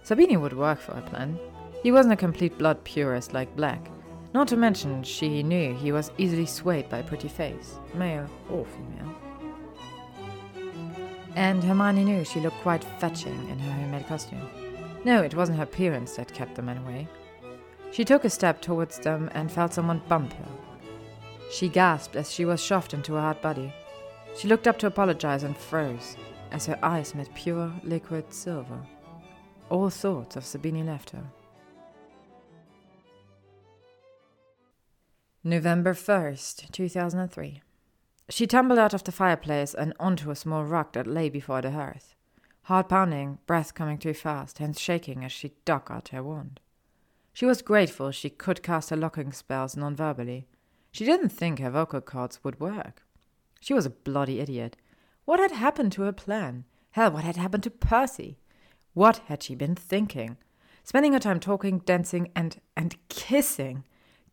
[0.04, 1.40] Zabini would work for her plan.
[1.84, 3.90] He wasn't a complete blood purist like Black.
[4.34, 8.66] Not to mention, she knew he was easily swayed by a pretty face, male or
[8.66, 9.16] female.
[11.36, 14.50] And Hermione knew she looked quite fetching in her homemade costume.
[15.06, 17.08] No, it wasn't her appearance that kept the men away.
[17.94, 20.48] She took a step towards them and felt someone bump her.
[21.52, 23.74] She gasped as she was shoved into a hard body.
[24.38, 26.18] She looked up to apologize and froze
[26.52, 28.80] as her eyes met pure liquid silver.
[29.70, 31.24] All thoughts of Zabini left her.
[35.44, 37.62] November 1st, 2003.
[38.30, 41.72] She tumbled out of the fireplace and onto a small rock that lay before the
[41.72, 42.16] hearth.
[42.64, 46.60] Heart pounding, breath coming too fast, hands shaking as she dug out her wand.
[47.34, 50.48] She was grateful she could cast her locking spells non verbally.
[50.92, 53.04] She didn't think her vocal cords would work.
[53.60, 54.78] She was a bloody idiot.
[55.26, 56.66] What had happened to her plan?
[56.92, 58.38] Hell, what had happened to Percy?
[58.94, 60.38] What had she been thinking?
[60.84, 63.84] Spending her time talking, dancing, and and kissing.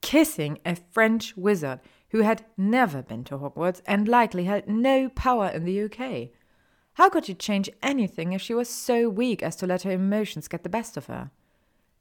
[0.00, 5.48] Kissing a French wizard who had never been to Hogwarts and likely had no power
[5.48, 6.30] in the UK.
[6.94, 10.48] How could she change anything if she was so weak as to let her emotions
[10.48, 11.30] get the best of her?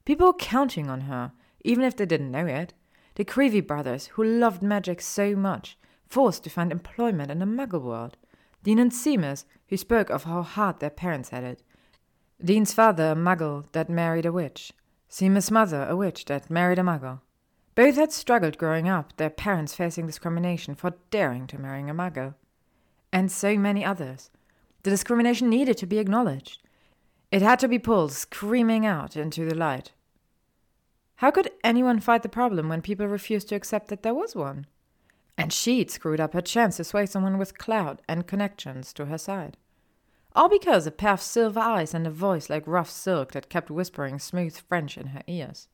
[0.06, 2.74] People were counting on her, even if they didn't know it.
[3.16, 7.82] The Creevey brothers, who loved magic so much, forced to find employment in the muggle
[7.82, 8.18] world.
[8.68, 11.64] Dean and Seamus, who spoke of how hard their parents had it.
[12.44, 14.74] Dean's father, a muggle that married a witch.
[15.10, 17.22] Seamus' mother, a witch that married a muggle.
[17.76, 22.36] Both had struggled growing up, their parents facing discrimination for daring to marry a muggle.
[23.14, 24.32] And so many others.
[24.84, 26.62] The discrimination needed to be acknowledged.
[27.32, 29.94] It had to be pulled screaming out into the light.
[31.16, 34.68] How could anyone fight the problem when people refused to accept that there was one?
[35.38, 39.18] And she'd screwed up her chance to sway someone with clout and connections to her
[39.18, 39.58] side.
[40.36, 44.58] All because of silver eyes and a voice like rough silk that kept whispering smooth
[44.58, 45.68] French in her ears.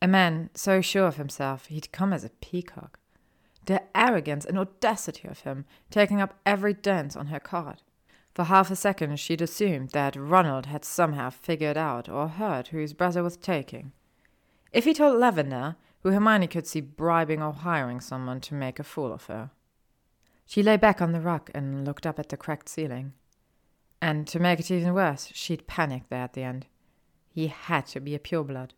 [0.00, 2.98] A man so sure of himself he'd come as a peacock.
[3.66, 7.82] The arrogance and audacity of him, taking up every dance on her card.
[8.34, 12.78] For half a second she'd assumed that Ronald had somehow figured out or heard who
[12.78, 13.92] his brother was taking.
[14.72, 15.76] If he told Lavender,
[16.08, 19.50] who Hermione could see bribing or hiring someone to make a fool of her.
[20.46, 23.12] She lay back on the rug and looked up at the cracked ceiling.
[24.00, 26.66] And to make it even worse, she'd panicked there at the end.
[27.28, 28.70] He had to be a pureblood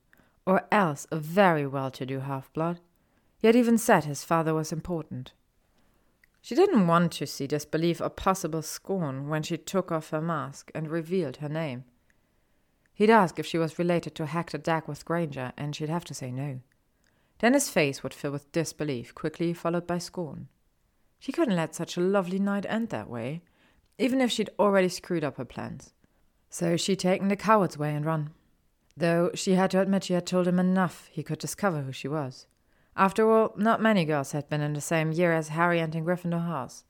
[0.45, 2.81] or else a very well to do half blood,
[3.41, 5.33] yet even said his father was important.
[6.41, 10.73] She didn't want to see disbelief or possible scorn when she took off her mask
[10.75, 11.85] and revealed her name.
[12.95, 16.33] He'd ask if she was related to Hector Dagworth Granger, and she'd have to say
[16.33, 16.61] no.
[17.41, 20.49] Then his face would fill with disbelief, quickly followed by scorn.
[21.19, 23.43] She couldn't let such a lovely night end that way,
[23.99, 25.93] even if she'd already screwed up her plans.
[26.49, 28.31] So she'd taken the coward's way and run
[29.01, 32.09] though she had to admit she had told him enough he could discover who she
[32.09, 32.47] was.
[32.97, 36.47] After all, not many girls had been in the same year as Harry entering Gryffindor
[36.47, 36.85] House,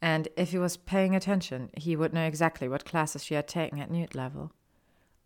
[0.00, 3.78] and if he was paying attention, he would know exactly what classes she had taken
[3.78, 4.52] at Newt level.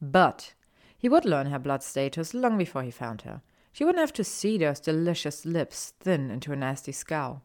[0.03, 0.55] But
[0.99, 3.43] he would learn her blood status long before he found her.
[3.77, 7.43] She wouldn't have to see those delicious lips thin into a nasty scowl.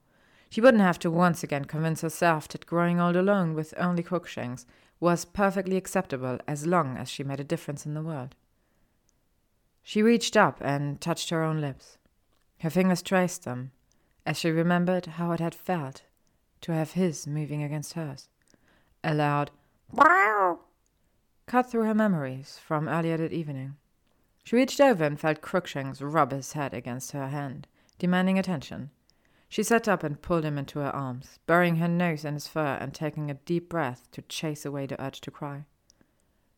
[0.49, 4.65] She wouldn't have to once again convince herself that growing old alone with only Crookshanks
[5.01, 8.35] was perfectly acceptable as long as she made a difference in the world.
[9.83, 11.97] She reached up and touched her own lips.
[12.61, 13.73] Her fingers traced them,
[14.25, 16.03] as she remembered how it had felt
[16.61, 18.29] to have his moving against hers.
[19.03, 19.51] A loud
[19.91, 20.59] wow
[21.45, 23.75] cut through her memories from earlier that evening.
[24.43, 27.67] She reached over and felt Crookshanks rub his head against her hand,
[27.99, 28.89] demanding attention.
[29.49, 32.77] She sat up and pulled him into her arms, burying her nose in his fur
[32.79, 35.65] and taking a deep breath to chase away the urge to cry.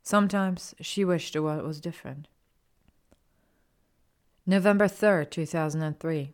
[0.03, 2.27] Sometimes she wished the world was different.
[4.45, 6.33] November 3rd, 2003.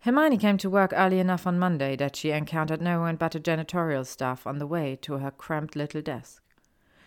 [0.00, 3.40] Hermione came to work early enough on Monday that she encountered no one but the
[3.40, 6.42] janitorial staff on the way to her cramped little desk.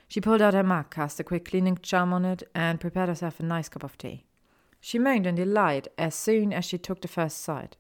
[0.08, 3.40] She pulled out her mug, cast a quick cleaning charm on it, and prepared herself
[3.40, 4.26] a nice cup of tea.
[4.80, 7.78] She moaned in delight as soon as she took the first sight.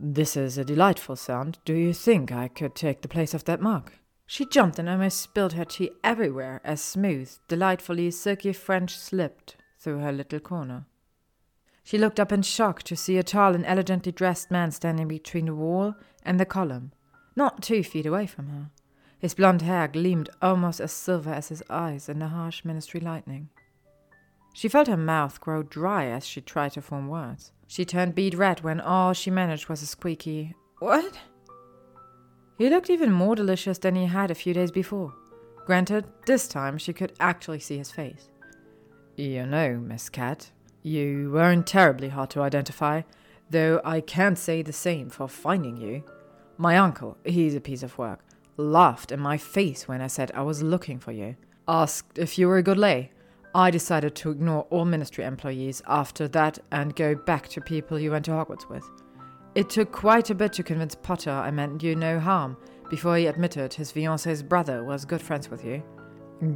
[0.00, 1.58] This is a delightful sound.
[1.64, 3.92] Do you think I could take the place of that mug?
[4.26, 9.98] She jumped and almost spilled her tea everywhere as smooth, delightfully silky French slipped through
[9.98, 10.86] her little corner.
[11.82, 15.44] She looked up in shock to see a tall and elegantly dressed man standing between
[15.44, 16.92] the wall and the column,
[17.36, 18.70] not two feet away from her.
[19.18, 23.48] His blond hair gleamed almost as silver as his eyes in the harsh ministry lightning.
[24.52, 27.50] She felt her mouth grow dry as she tried to form words.
[27.66, 31.18] She turned bead red when all she managed was a squeaky, What?
[32.58, 35.12] He looked even more delicious than he had a few days before.
[35.66, 38.28] Granted, this time she could actually see his face.
[39.16, 40.50] You know, Miss Cat,
[40.82, 43.02] you weren't terribly hard to identify,
[43.50, 46.04] though I can't say the same for finding you.
[46.56, 48.20] My uncle, he's a piece of work,
[48.56, 51.36] laughed in my face when I said I was looking for you.
[51.66, 53.10] Asked if you were a good lay.
[53.54, 58.10] I decided to ignore all ministry employees after that and go back to people you
[58.10, 58.88] went to Hogwarts with.
[59.54, 62.56] It took quite a bit to convince Potter I meant you no harm
[62.90, 65.82] before he admitted his fiance's brother was good friends with you.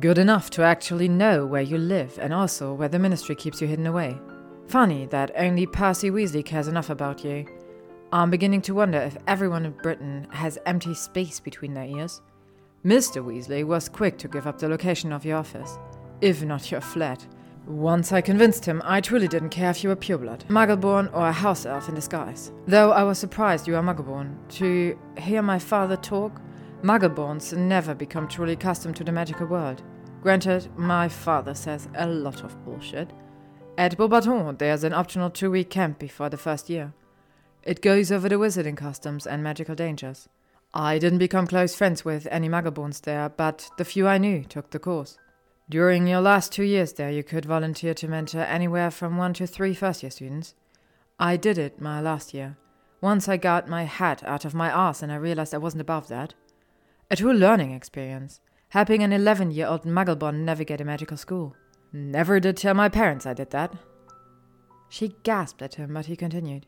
[0.00, 3.68] Good enough to actually know where you live and also where the ministry keeps you
[3.68, 4.18] hidden away.
[4.66, 7.46] Funny that only Percy Weasley cares enough about you.
[8.10, 12.22] I'm beginning to wonder if everyone in Britain has empty space between their ears.
[12.82, 13.22] Mr.
[13.22, 15.78] Weasley was quick to give up the location of your office,
[16.22, 17.26] if not your flat.
[17.66, 21.32] Once I convinced him I truly didn't care if you were pureblood, muggleborn, or a
[21.32, 22.50] house elf in disguise.
[22.66, 24.36] Though I was surprised you are muggleborn.
[24.52, 26.40] To hear my father talk,
[26.82, 29.82] muggleborns never become truly accustomed to the magical world.
[30.22, 33.12] Granted, my father says a lot of bullshit.
[33.76, 36.94] At Beauxbatons, there's an optional two week camp before the first year.
[37.62, 40.28] It goes over the wizarding customs and magical dangers.
[40.72, 44.70] I didn't become close friends with any muggleborns there, but the few I knew took
[44.70, 45.18] the course.
[45.70, 49.46] During your last two years there, you could volunteer to mentor anywhere from one to
[49.46, 50.54] three first year students.
[51.18, 52.56] I did it my last year.
[53.00, 56.08] Once I got my hat out of my ass and I realized I wasn't above
[56.08, 56.34] that.
[57.10, 58.40] A true learning experience,
[58.70, 61.54] helping an 11 year old muggleborn navigate a magical school.
[61.92, 63.74] Never did tell my parents I did that.
[64.88, 66.66] She gasped at him, but he continued.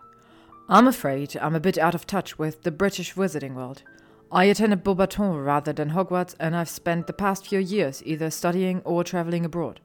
[0.72, 3.82] I'm afraid I'm a bit out of touch with the British wizarding world.
[4.30, 8.80] I attended Beauxbatons rather than Hogwarts, and I've spent the past few years either studying
[8.84, 9.80] or traveling abroad.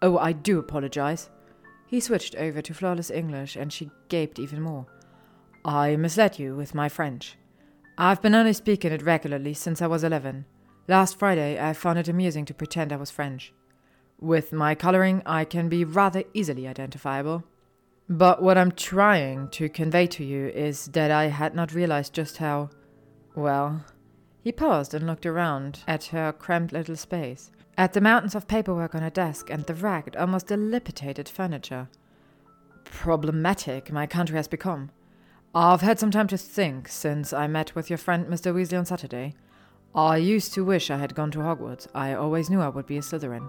[0.00, 1.28] Oh, I do apologize.
[1.88, 4.86] He switched over to flawless English, and she gaped even more.
[5.64, 7.36] I misled you with my French.
[7.98, 10.44] I've been only speaking it regularly since I was eleven.
[10.86, 13.52] Last Friday, I found it amusing to pretend I was French.
[14.20, 17.42] With my coloring, I can be rather easily identifiable.
[18.08, 22.38] But what I'm trying to convey to you is that I had not realized just
[22.38, 22.70] how.
[23.34, 23.84] Well.
[24.42, 28.94] He paused and looked around at her cramped little space, at the mountains of paperwork
[28.94, 31.88] on her desk and the ragged, almost dilapidated furniture.
[32.84, 34.90] Problematic my country has become.
[35.54, 38.52] I've had some time to think since I met with your friend Mr.
[38.52, 39.34] Weasley on Saturday.
[39.94, 41.86] I used to wish I had gone to Hogwarts.
[41.94, 43.48] I always knew I would be a Slytherin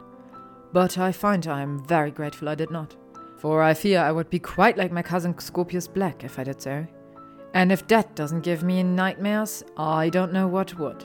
[0.73, 2.95] but I find I am very grateful I did not,
[3.43, 6.61] for I fear I would be quite like my cousin Scorpius Black if I did
[6.61, 6.87] so.
[7.53, 11.03] And if that doesn't give me nightmares, I don't know what would.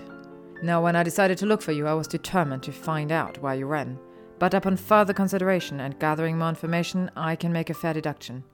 [0.63, 3.55] Now, when I decided to look for you, I was determined to find out why
[3.55, 3.99] you ran,
[4.39, 8.45] but upon further consideration and gathering more information, I can make a fair deduction.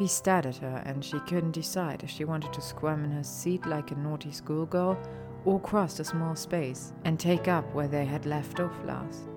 [0.00, 3.22] He stared at her, and she couldn't decide if she wanted to squirm in her
[3.22, 4.98] seat like a naughty schoolgirl
[5.44, 9.28] or cross a small space and take up where they had left off last.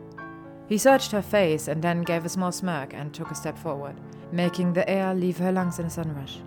[0.71, 3.99] He searched her face and then gave a small smirk and took a step forward,
[4.31, 6.37] making the air leave her lungs in a sudden rush.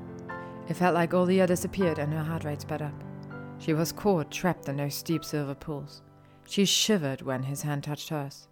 [0.67, 2.95] It felt like all the air disappeared and her heart rate sped up.
[3.59, 6.01] She was caught trapped in those steep silver pools.
[6.49, 8.49] She shivered when his hand touched hers.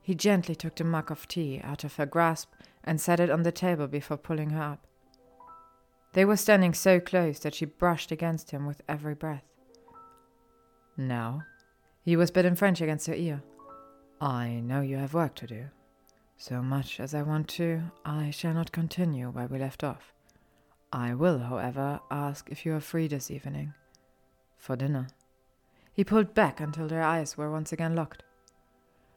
[0.00, 3.42] He gently took the mug of tea out of her grasp and set it on
[3.42, 4.86] the table before pulling her up.
[6.14, 9.44] They were standing so close that she brushed against him with every breath.
[10.96, 11.42] Now,
[12.00, 13.42] he whispered in French against her ear.
[14.24, 15.66] I know you have work to do.
[16.38, 20.14] So much as I want to, I shall not continue where we left off.
[20.90, 23.74] I will, however, ask if you are free this evening.
[24.56, 25.08] For dinner.
[25.92, 28.22] He pulled back until their eyes were once again locked.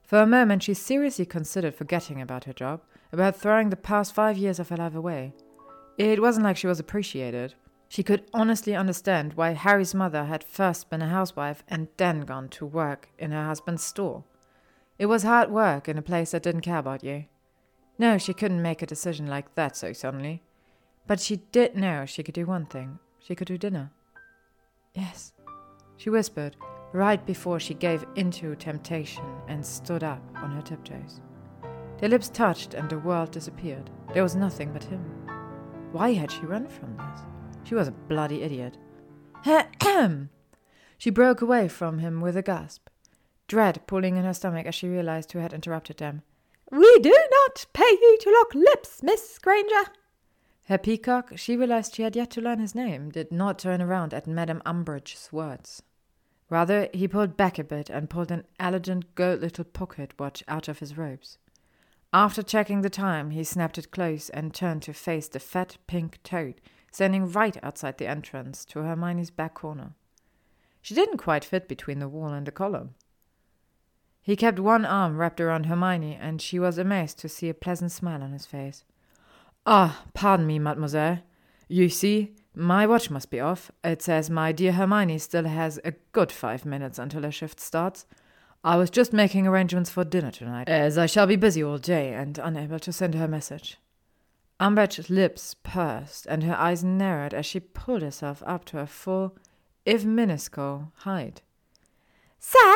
[0.03, 2.81] For a moment, she seriously considered forgetting about her job,
[3.13, 5.33] about throwing the past five years of her life away.
[5.97, 7.53] It wasn't like she was appreciated.
[7.87, 12.49] She could honestly understand why Harry's mother had first been a housewife and then gone
[12.49, 14.25] to work in her husband's store.
[14.99, 17.25] It was hard work in a place that didn't care about you.
[17.99, 20.41] No, she couldn't make a decision like that so suddenly.
[21.05, 22.99] But she did know she could do one thing.
[23.19, 23.91] She could do dinner.
[24.93, 25.33] Yes,
[25.97, 26.55] she whispered,
[26.93, 31.21] right before she gave into temptation and stood up on her tiptoes.
[31.99, 33.89] Their lips touched and the world disappeared.
[34.13, 35.03] There was nothing but him.
[35.91, 37.21] Why had she run from this?
[37.63, 38.77] She was a bloody idiot.
[40.99, 42.86] She broke away from him with a gasp
[43.47, 46.21] dread pulling in her stomach as she realized who had interrupted them.
[46.71, 49.91] We do not pay you to lock lips, Miss Granger.
[50.67, 54.13] Her peacock, she realized she had yet to learn his name, did not turn around
[54.13, 55.81] at Madame Umbridge's words.
[56.49, 60.67] Rather, he pulled back a bit and pulled an elegant gold little pocket watch out
[60.67, 61.37] of his robes.
[62.13, 66.19] After checking the time, he snapped it close and turned to face the fat pink
[66.23, 66.55] toad,
[66.91, 69.93] standing right outside the entrance to Hermione's back corner.
[70.81, 72.95] She didn't quite fit between the wall and the column.
[74.27, 77.93] He kept one arm wrapped around Hermione, and she was amazed to see a pleasant
[77.93, 78.83] smile on his face.
[79.65, 81.19] Ah, pardon me, mademoiselle.
[81.69, 83.71] You see, my watch must be off.
[83.85, 88.05] It says my dear Hermione still has a good five minutes until her shift starts.
[88.65, 92.13] I was just making arrangements for dinner tonight, as I shall be busy all day
[92.13, 93.77] and unable to send her message.
[94.59, 99.37] Umbridge's lips pursed and her eyes narrowed as she pulled herself up to her full,
[99.85, 101.43] if minuscule, height.
[102.39, 102.75] Sir,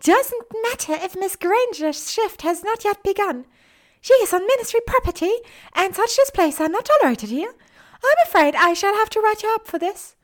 [0.00, 3.46] doesn't matter if Miss Granger's shift has not yet begun.
[4.00, 5.32] She is on ministry property,
[5.74, 7.52] and such displays are not tolerated here.
[8.02, 10.16] I'm afraid I shall have to write you up for this.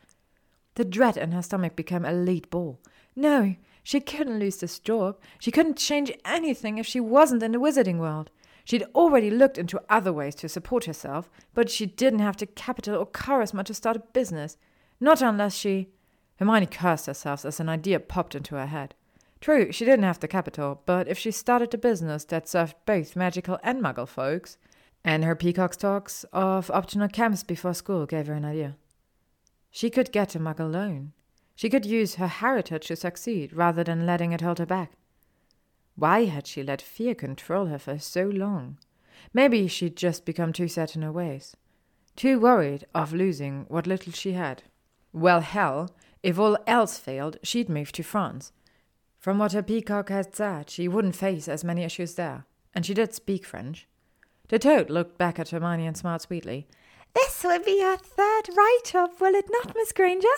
[0.77, 2.81] The dread in her stomach became a lead ball.
[3.15, 3.57] No,
[3.87, 5.17] She couldn't lose this job.
[5.39, 8.31] She couldn't change anything if she wasn't in the wizarding world.
[8.65, 12.97] She'd already looked into other ways to support herself, but she didn't have the capital
[12.97, 14.57] or charisma to start a business.
[14.99, 15.91] Not unless she.
[16.41, 18.97] Hermione cursed herself as an idea popped into her head.
[19.47, 23.15] True, she didn't have the capital, but if she started a business that served both
[23.15, 24.59] magical and muggle folks,
[25.05, 28.75] and her peacock's talks of optional camps before school gave her an idea.
[29.71, 31.13] She could get a muggle loan.
[31.55, 34.95] She could use her heritage to succeed rather than letting it hold her back.
[35.95, 38.79] Why had she let fear control her for so long?
[39.33, 41.55] Maybe she'd just become too set in her ways,
[42.17, 44.65] too worried of losing what little she had.
[45.13, 45.95] Well, hell,
[46.25, 48.51] if all else failed, she'd move to France.
[49.27, 52.95] From what her peacock had said, she wouldn't face as many issues there, and she
[52.95, 53.89] did speak French.
[54.51, 56.69] The toad looked back at Hermione and smiled sweetly.
[57.13, 60.29] This will be your third write-up, will it not, Miss Granger?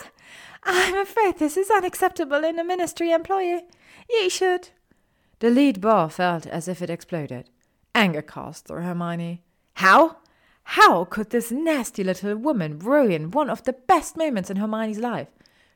[0.63, 3.61] I'm afraid this is unacceptable in a ministry employee.
[4.09, 4.69] You should
[5.37, 7.51] the lead bar felt as if it exploded.
[7.93, 9.43] Anger coursed through Hermione.
[9.73, 10.17] How?
[10.63, 15.27] How could this nasty little woman ruin one of the best moments in Hermione's life?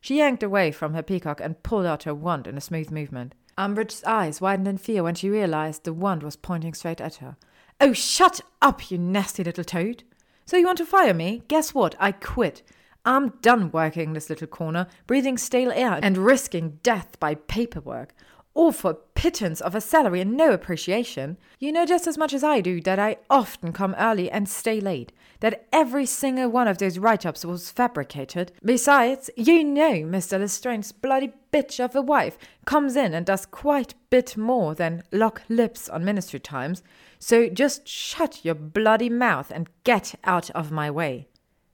[0.04, 3.36] She yanked away from her peacock and pulled out her wand in a smooth movement.
[3.58, 7.38] Umbridge's eyes widened in fear when she realized the wand was pointing straight at her.
[7.80, 10.04] Oh, shut up, you nasty little toad!
[10.46, 11.44] So you want to fire me?
[11.48, 11.96] Guess what?
[12.02, 12.64] I quit.
[13.06, 18.14] I'm done working this little corner, breathing stale air and risking death by paperwork
[18.54, 21.38] all for pittance of a salary and no appreciation.
[21.60, 24.80] You know just as much as I do that I often come early and stay
[24.80, 28.52] late, that every single one of those write ups was fabricated.
[28.64, 30.40] Besides, you know Mr.
[30.40, 35.42] Lestrange's bloody bitch of a wife comes in and does quite bit more than lock
[35.50, 36.84] lips on ministry times,
[37.20, 41.28] so just shut your bloody mouth and get out of my way.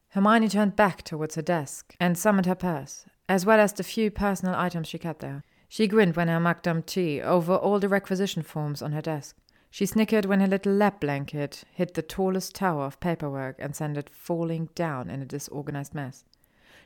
[0.09, 4.09] Hermione turned back towards her desk and summoned her purse, as well as the few
[4.09, 5.43] personal items she kept there.
[5.71, 9.37] She grinned when her marked tea over all the requisition forms on her desk.
[9.69, 13.95] She snickered when her little lap blanket hit the tallest tower of paperwork and sent
[13.95, 16.25] it falling down in a disorganized mess.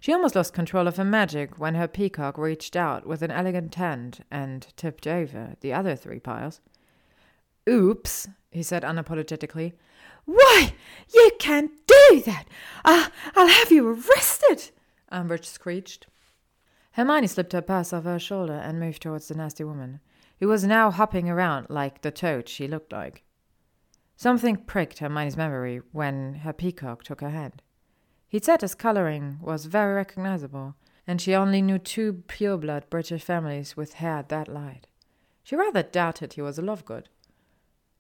[0.02, 3.74] She almost lost control of her magic when her peacock reached out with an elegant
[3.76, 6.60] hand and tipped over the other three piles.
[7.70, 9.72] Oops, he said unapologetically.
[10.26, 10.74] Why,
[11.14, 12.46] you can't do that!
[12.84, 14.72] Uh, I'll have you arrested!
[15.10, 16.08] Umbridge screeched.
[16.94, 20.00] Hermione slipped her purse off her shoulder and moved towards the nasty woman,
[20.40, 23.24] who was now hopping around like the toad she looked like.
[24.16, 27.64] Something pricked Hermione's memory when her peacock took her hand.
[28.28, 30.76] He'd said his colouring was very recognizable,
[31.08, 34.86] and she only knew two pure-blood British families with hair that light.
[35.44, 37.08] She rather doubted he was a Lovegood.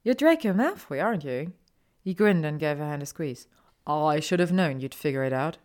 [0.03, 1.53] You're Draco Malfoy, aren't you?
[1.99, 3.47] He grinned and gave her hand a squeeze.
[3.87, 5.57] I should have known you'd figure it out.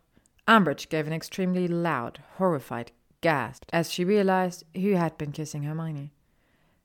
[0.47, 6.13] Umbridge gave an extremely loud, horrified gasped as she realized who had been kissing Hermione.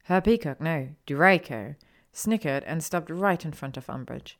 [0.05, 1.75] Her peacock, no, Draco,
[2.11, 4.35] snickered and stopped right in front of Umbridge.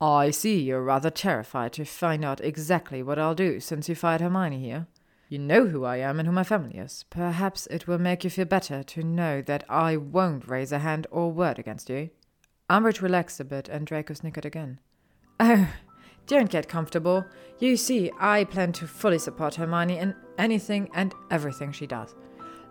[0.00, 4.20] I see you're rather terrified to find out exactly what I'll do since you fired
[4.20, 4.86] Hermione here.
[5.28, 7.04] You know who I am and who my family is.
[7.08, 11.06] Perhaps it will make you feel better to know that I won't raise a hand
[11.10, 12.10] or word against you.
[12.68, 14.80] Umbridge relaxed a bit and Draco snickered again.
[15.40, 15.68] Oh,
[16.26, 17.24] don't get comfortable.
[17.58, 22.14] You see, I plan to fully support Hermione in anything and everything she does.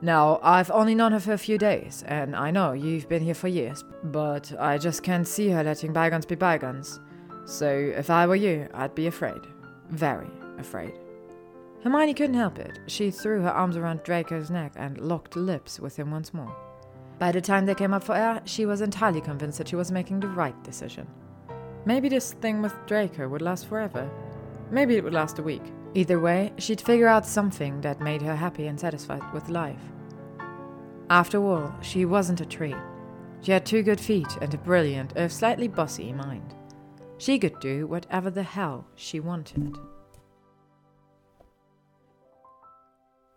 [0.01, 3.33] Now, I've only known her for a few days, and I know you've been here
[3.33, 6.99] for years, but I just can't see her letting bygones be bygones.
[7.45, 9.39] So, if I were you, I'd be afraid.
[9.89, 10.93] Very afraid.
[11.83, 12.79] Hermione couldn't help it.
[12.87, 16.55] She threw her arms around Draco's neck and locked lips with him once more.
[17.19, 19.91] By the time they came up for air, she was entirely convinced that she was
[19.91, 21.07] making the right decision.
[21.85, 24.09] Maybe this thing with Draco would last forever.
[24.71, 25.63] Maybe it would last a week.
[25.93, 29.81] Either way, she'd figure out something that made her happy and satisfied with life.
[31.09, 32.75] After all, she wasn't a tree.
[33.41, 36.55] She had two good feet and a brilliant, if slightly bossy, mind.
[37.17, 39.77] She could do whatever the hell she wanted.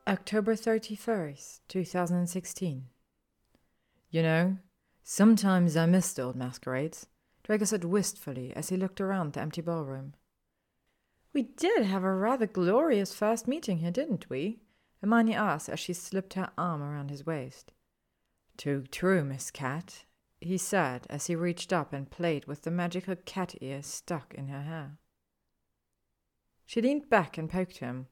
[0.09, 2.85] October 31st, 2016.
[4.11, 4.57] You know,
[5.03, 7.09] sometimes I miss the old masquerades.
[7.47, 10.15] Draco said wistfully as he looked around the empty ballroom.
[11.33, 14.59] We did have a rather glorious first meeting here, didn't we?
[15.01, 17.71] Hermione asked as she slipped her arm around his waist.
[18.57, 20.07] Too true, Miss Cat,
[20.41, 24.49] he said as he reached up and played with the magical cat ear stuck in
[24.49, 24.99] her hair.
[26.65, 28.09] She leaned back and poked him.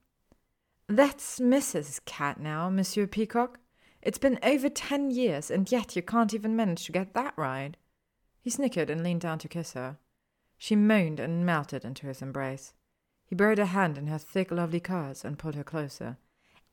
[0.86, 2.04] That's Mrs.
[2.04, 3.58] Cat now, Monsieur Peacock.
[4.00, 7.76] It's been over ten years, and yet you can't even manage to get that right.
[8.44, 9.96] He snickered and leaned down to kiss her.
[10.58, 12.74] She moaned and melted into his embrace.
[13.24, 16.18] He buried a hand in her thick, lovely curls and pulled her closer.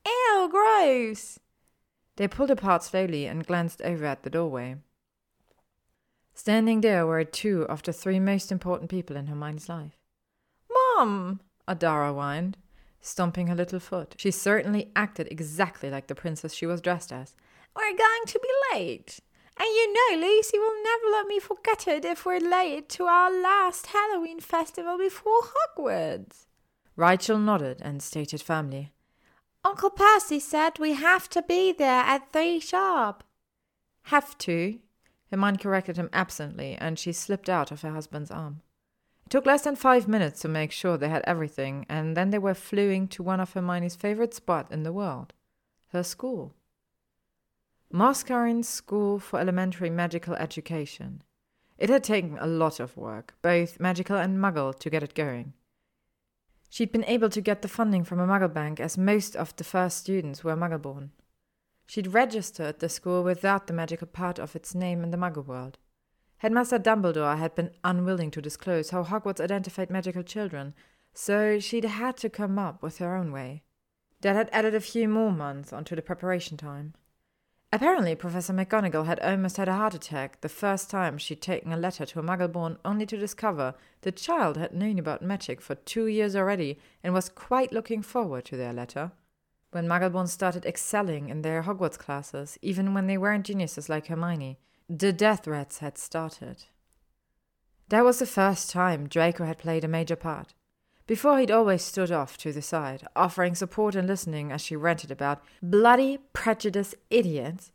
[0.04, 1.38] Ew, gross!
[2.16, 4.76] They pulled apart slowly and glanced over at the doorway.
[6.34, 9.96] Standing there were two of the three most important people in Hermione's life.
[10.70, 11.40] Mom!
[11.66, 12.58] Adara whined,
[13.00, 14.14] stomping her little foot.
[14.18, 17.34] She certainly acted exactly like the princess she was dressed as.
[17.74, 19.20] We're going to be late.
[19.58, 23.30] And you know, Lucy will never let me forget it if we're late to our
[23.30, 26.46] last Halloween festival before Hogwarts.
[26.96, 28.92] Rachel nodded and stated firmly.
[29.64, 33.22] Uncle Percy said we have to be there at three sharp.
[34.04, 34.78] Have to?
[35.30, 38.60] Hermione corrected him absently, and she slipped out of her husband's arm.
[39.24, 42.38] It took less than five minutes to make sure they had everything, and then they
[42.38, 45.32] were fleeing to one of Hermione's favorite spots in the world
[45.92, 46.54] her school.
[47.94, 51.22] Moss-Carin School for Elementary Magical Education.
[51.76, 55.52] It had taken a lot of work, both magical and muggle, to get it going.
[56.70, 59.64] She'd been able to get the funding from a muggle bank as most of the
[59.64, 61.10] first students were muggle born.
[61.86, 65.76] She'd registered the school without the magical part of its name in the muggle world.
[66.38, 70.72] Headmaster Dumbledore had been unwilling to disclose how Hogwarts identified magical children,
[71.12, 73.64] so she'd had to come up with her own way.
[74.22, 76.94] That had added a few more months onto the preparation time.
[77.74, 81.76] Apparently, Professor McGonagall had almost had a heart attack the first time she'd taken a
[81.78, 86.06] letter to a Muggleborn, only to discover the child had known about magic for two
[86.06, 89.12] years already and was quite looking forward to their letter.
[89.70, 94.58] When Muggleborns started excelling in their Hogwarts classes, even when they weren't geniuses like Hermione,
[94.90, 96.64] the death threats had started.
[97.88, 100.52] That was the first time Draco had played a major part.
[101.06, 105.10] Before he'd always stood off to the side, offering support and listening as she ranted
[105.10, 107.72] about bloody prejudiced idiots,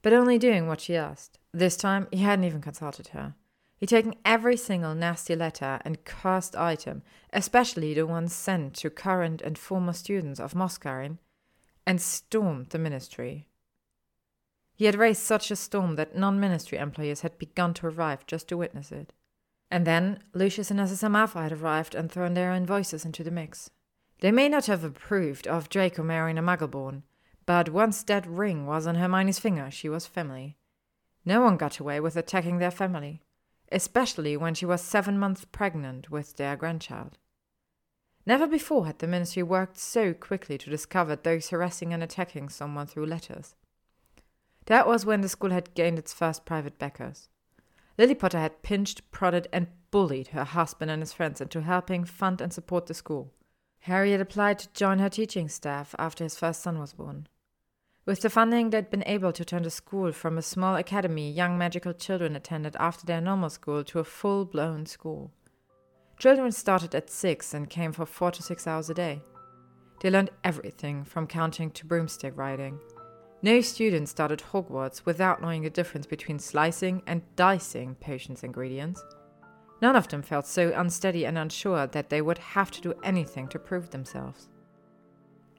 [0.00, 1.38] but only doing what she asked.
[1.52, 3.34] This time he hadn't even consulted her.
[3.76, 7.02] He'd taken every single nasty letter and cursed item,
[7.32, 11.18] especially the ones sent to current and former students of Moss-Carin,
[11.86, 13.48] and stormed the ministry.
[14.74, 18.48] He had raised such a storm that non ministry employees had begun to arrive just
[18.48, 19.12] to witness it.
[19.72, 23.70] And then Lucius and Narcissa had arrived and thrown their own voices into the mix.
[24.20, 27.04] They may not have approved of Draco marrying a Muggleborn,
[27.46, 30.58] but once that ring was on Hermione's finger, she was family.
[31.24, 33.22] No one got away with attacking their family,
[33.72, 37.16] especially when she was seven months pregnant with their grandchild.
[38.26, 42.88] Never before had the ministry worked so quickly to discover those harassing and attacking someone
[42.88, 43.54] through letters.
[44.66, 47.30] That was when the school had gained its first private backers.
[47.98, 52.40] Lily Potter had pinched, prodded, and bullied her husband and his friends into helping fund
[52.40, 53.32] and support the school.
[53.80, 57.26] Harry had applied to join her teaching staff after his first son was born.
[58.04, 61.56] With the funding, they'd been able to turn the school from a small academy young
[61.56, 65.30] magical children attended after their normal school to a full blown school.
[66.18, 69.22] Children started at six and came for four to six hours a day.
[70.00, 72.80] They learned everything from counting to broomstick riding.
[73.44, 79.02] No student started Hogwarts without knowing the difference between slicing and dicing potions ingredients.
[79.80, 83.48] None of them felt so unsteady and unsure that they would have to do anything
[83.48, 84.48] to prove themselves.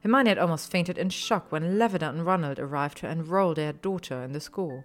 [0.02, 4.22] Hermione had almost fainted in shock when Lavender and Ronald arrived to enroll their daughter
[4.22, 4.84] in the school.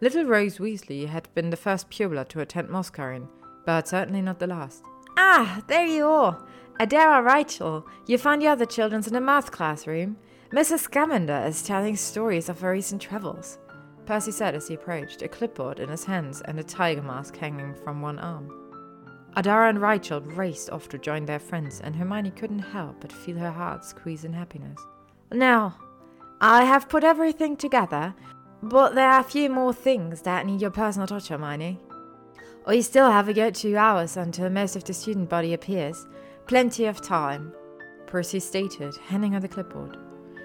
[0.00, 3.28] Little Rose Weasley had been the first pupil to attend Moss-Carin,
[3.66, 4.84] but certainly not the last.
[5.16, 6.46] Ah, there you are.
[6.78, 10.16] Adara Rachel, you found the other children in the math classroom.
[10.52, 10.80] Mrs.
[10.80, 13.58] Scamander is telling stories of her recent travels,
[14.04, 17.72] Percy said as he approached, a clipboard in his hands and a tiger mask hanging
[17.84, 18.50] from one arm.
[19.36, 23.38] Adara and Rachel raced off to join their friends, and Hermione couldn't help but feel
[23.38, 24.80] her heart squeeze in happiness.
[25.30, 25.76] Now,
[26.40, 28.12] I have put everything together,
[28.60, 31.78] but there are a few more things that need your personal touch, Hermione.
[32.66, 36.08] We still have a good two hours until most of the student body appears.
[36.48, 37.52] Plenty of time,
[38.08, 39.96] Percy stated, handing her the clipboard.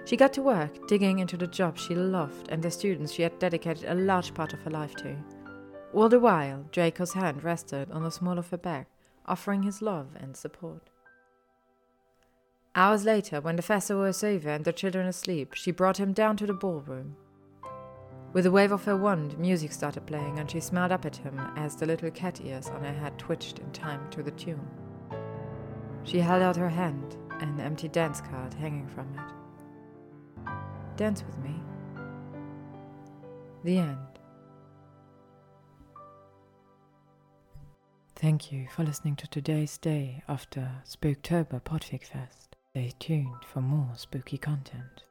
[0.06, 3.39] She got to work, digging into the job she loved and the students she had
[3.39, 5.16] dedicated a large part of her life to.
[5.93, 8.88] All the while, Draco's hand rested on the small of her back,
[9.26, 10.89] offering his love and support.
[12.76, 16.38] Hours later, when the festival was over and the children asleep, she brought him down
[16.38, 17.16] to the ballroom.
[18.34, 21.39] With a wave of her wand, music started playing, and she smiled up at him
[21.56, 24.68] as the little cat ears on her head twitched in time to the tune.
[26.03, 29.44] She held out her hand, an empty dance card hanging from it.
[30.97, 31.53] Dance with me.
[33.65, 33.97] The end.
[38.15, 42.55] Thank you for listening to today's day after Spooktober Podfic Fest.
[42.71, 45.03] Stay tuned for more spooky content.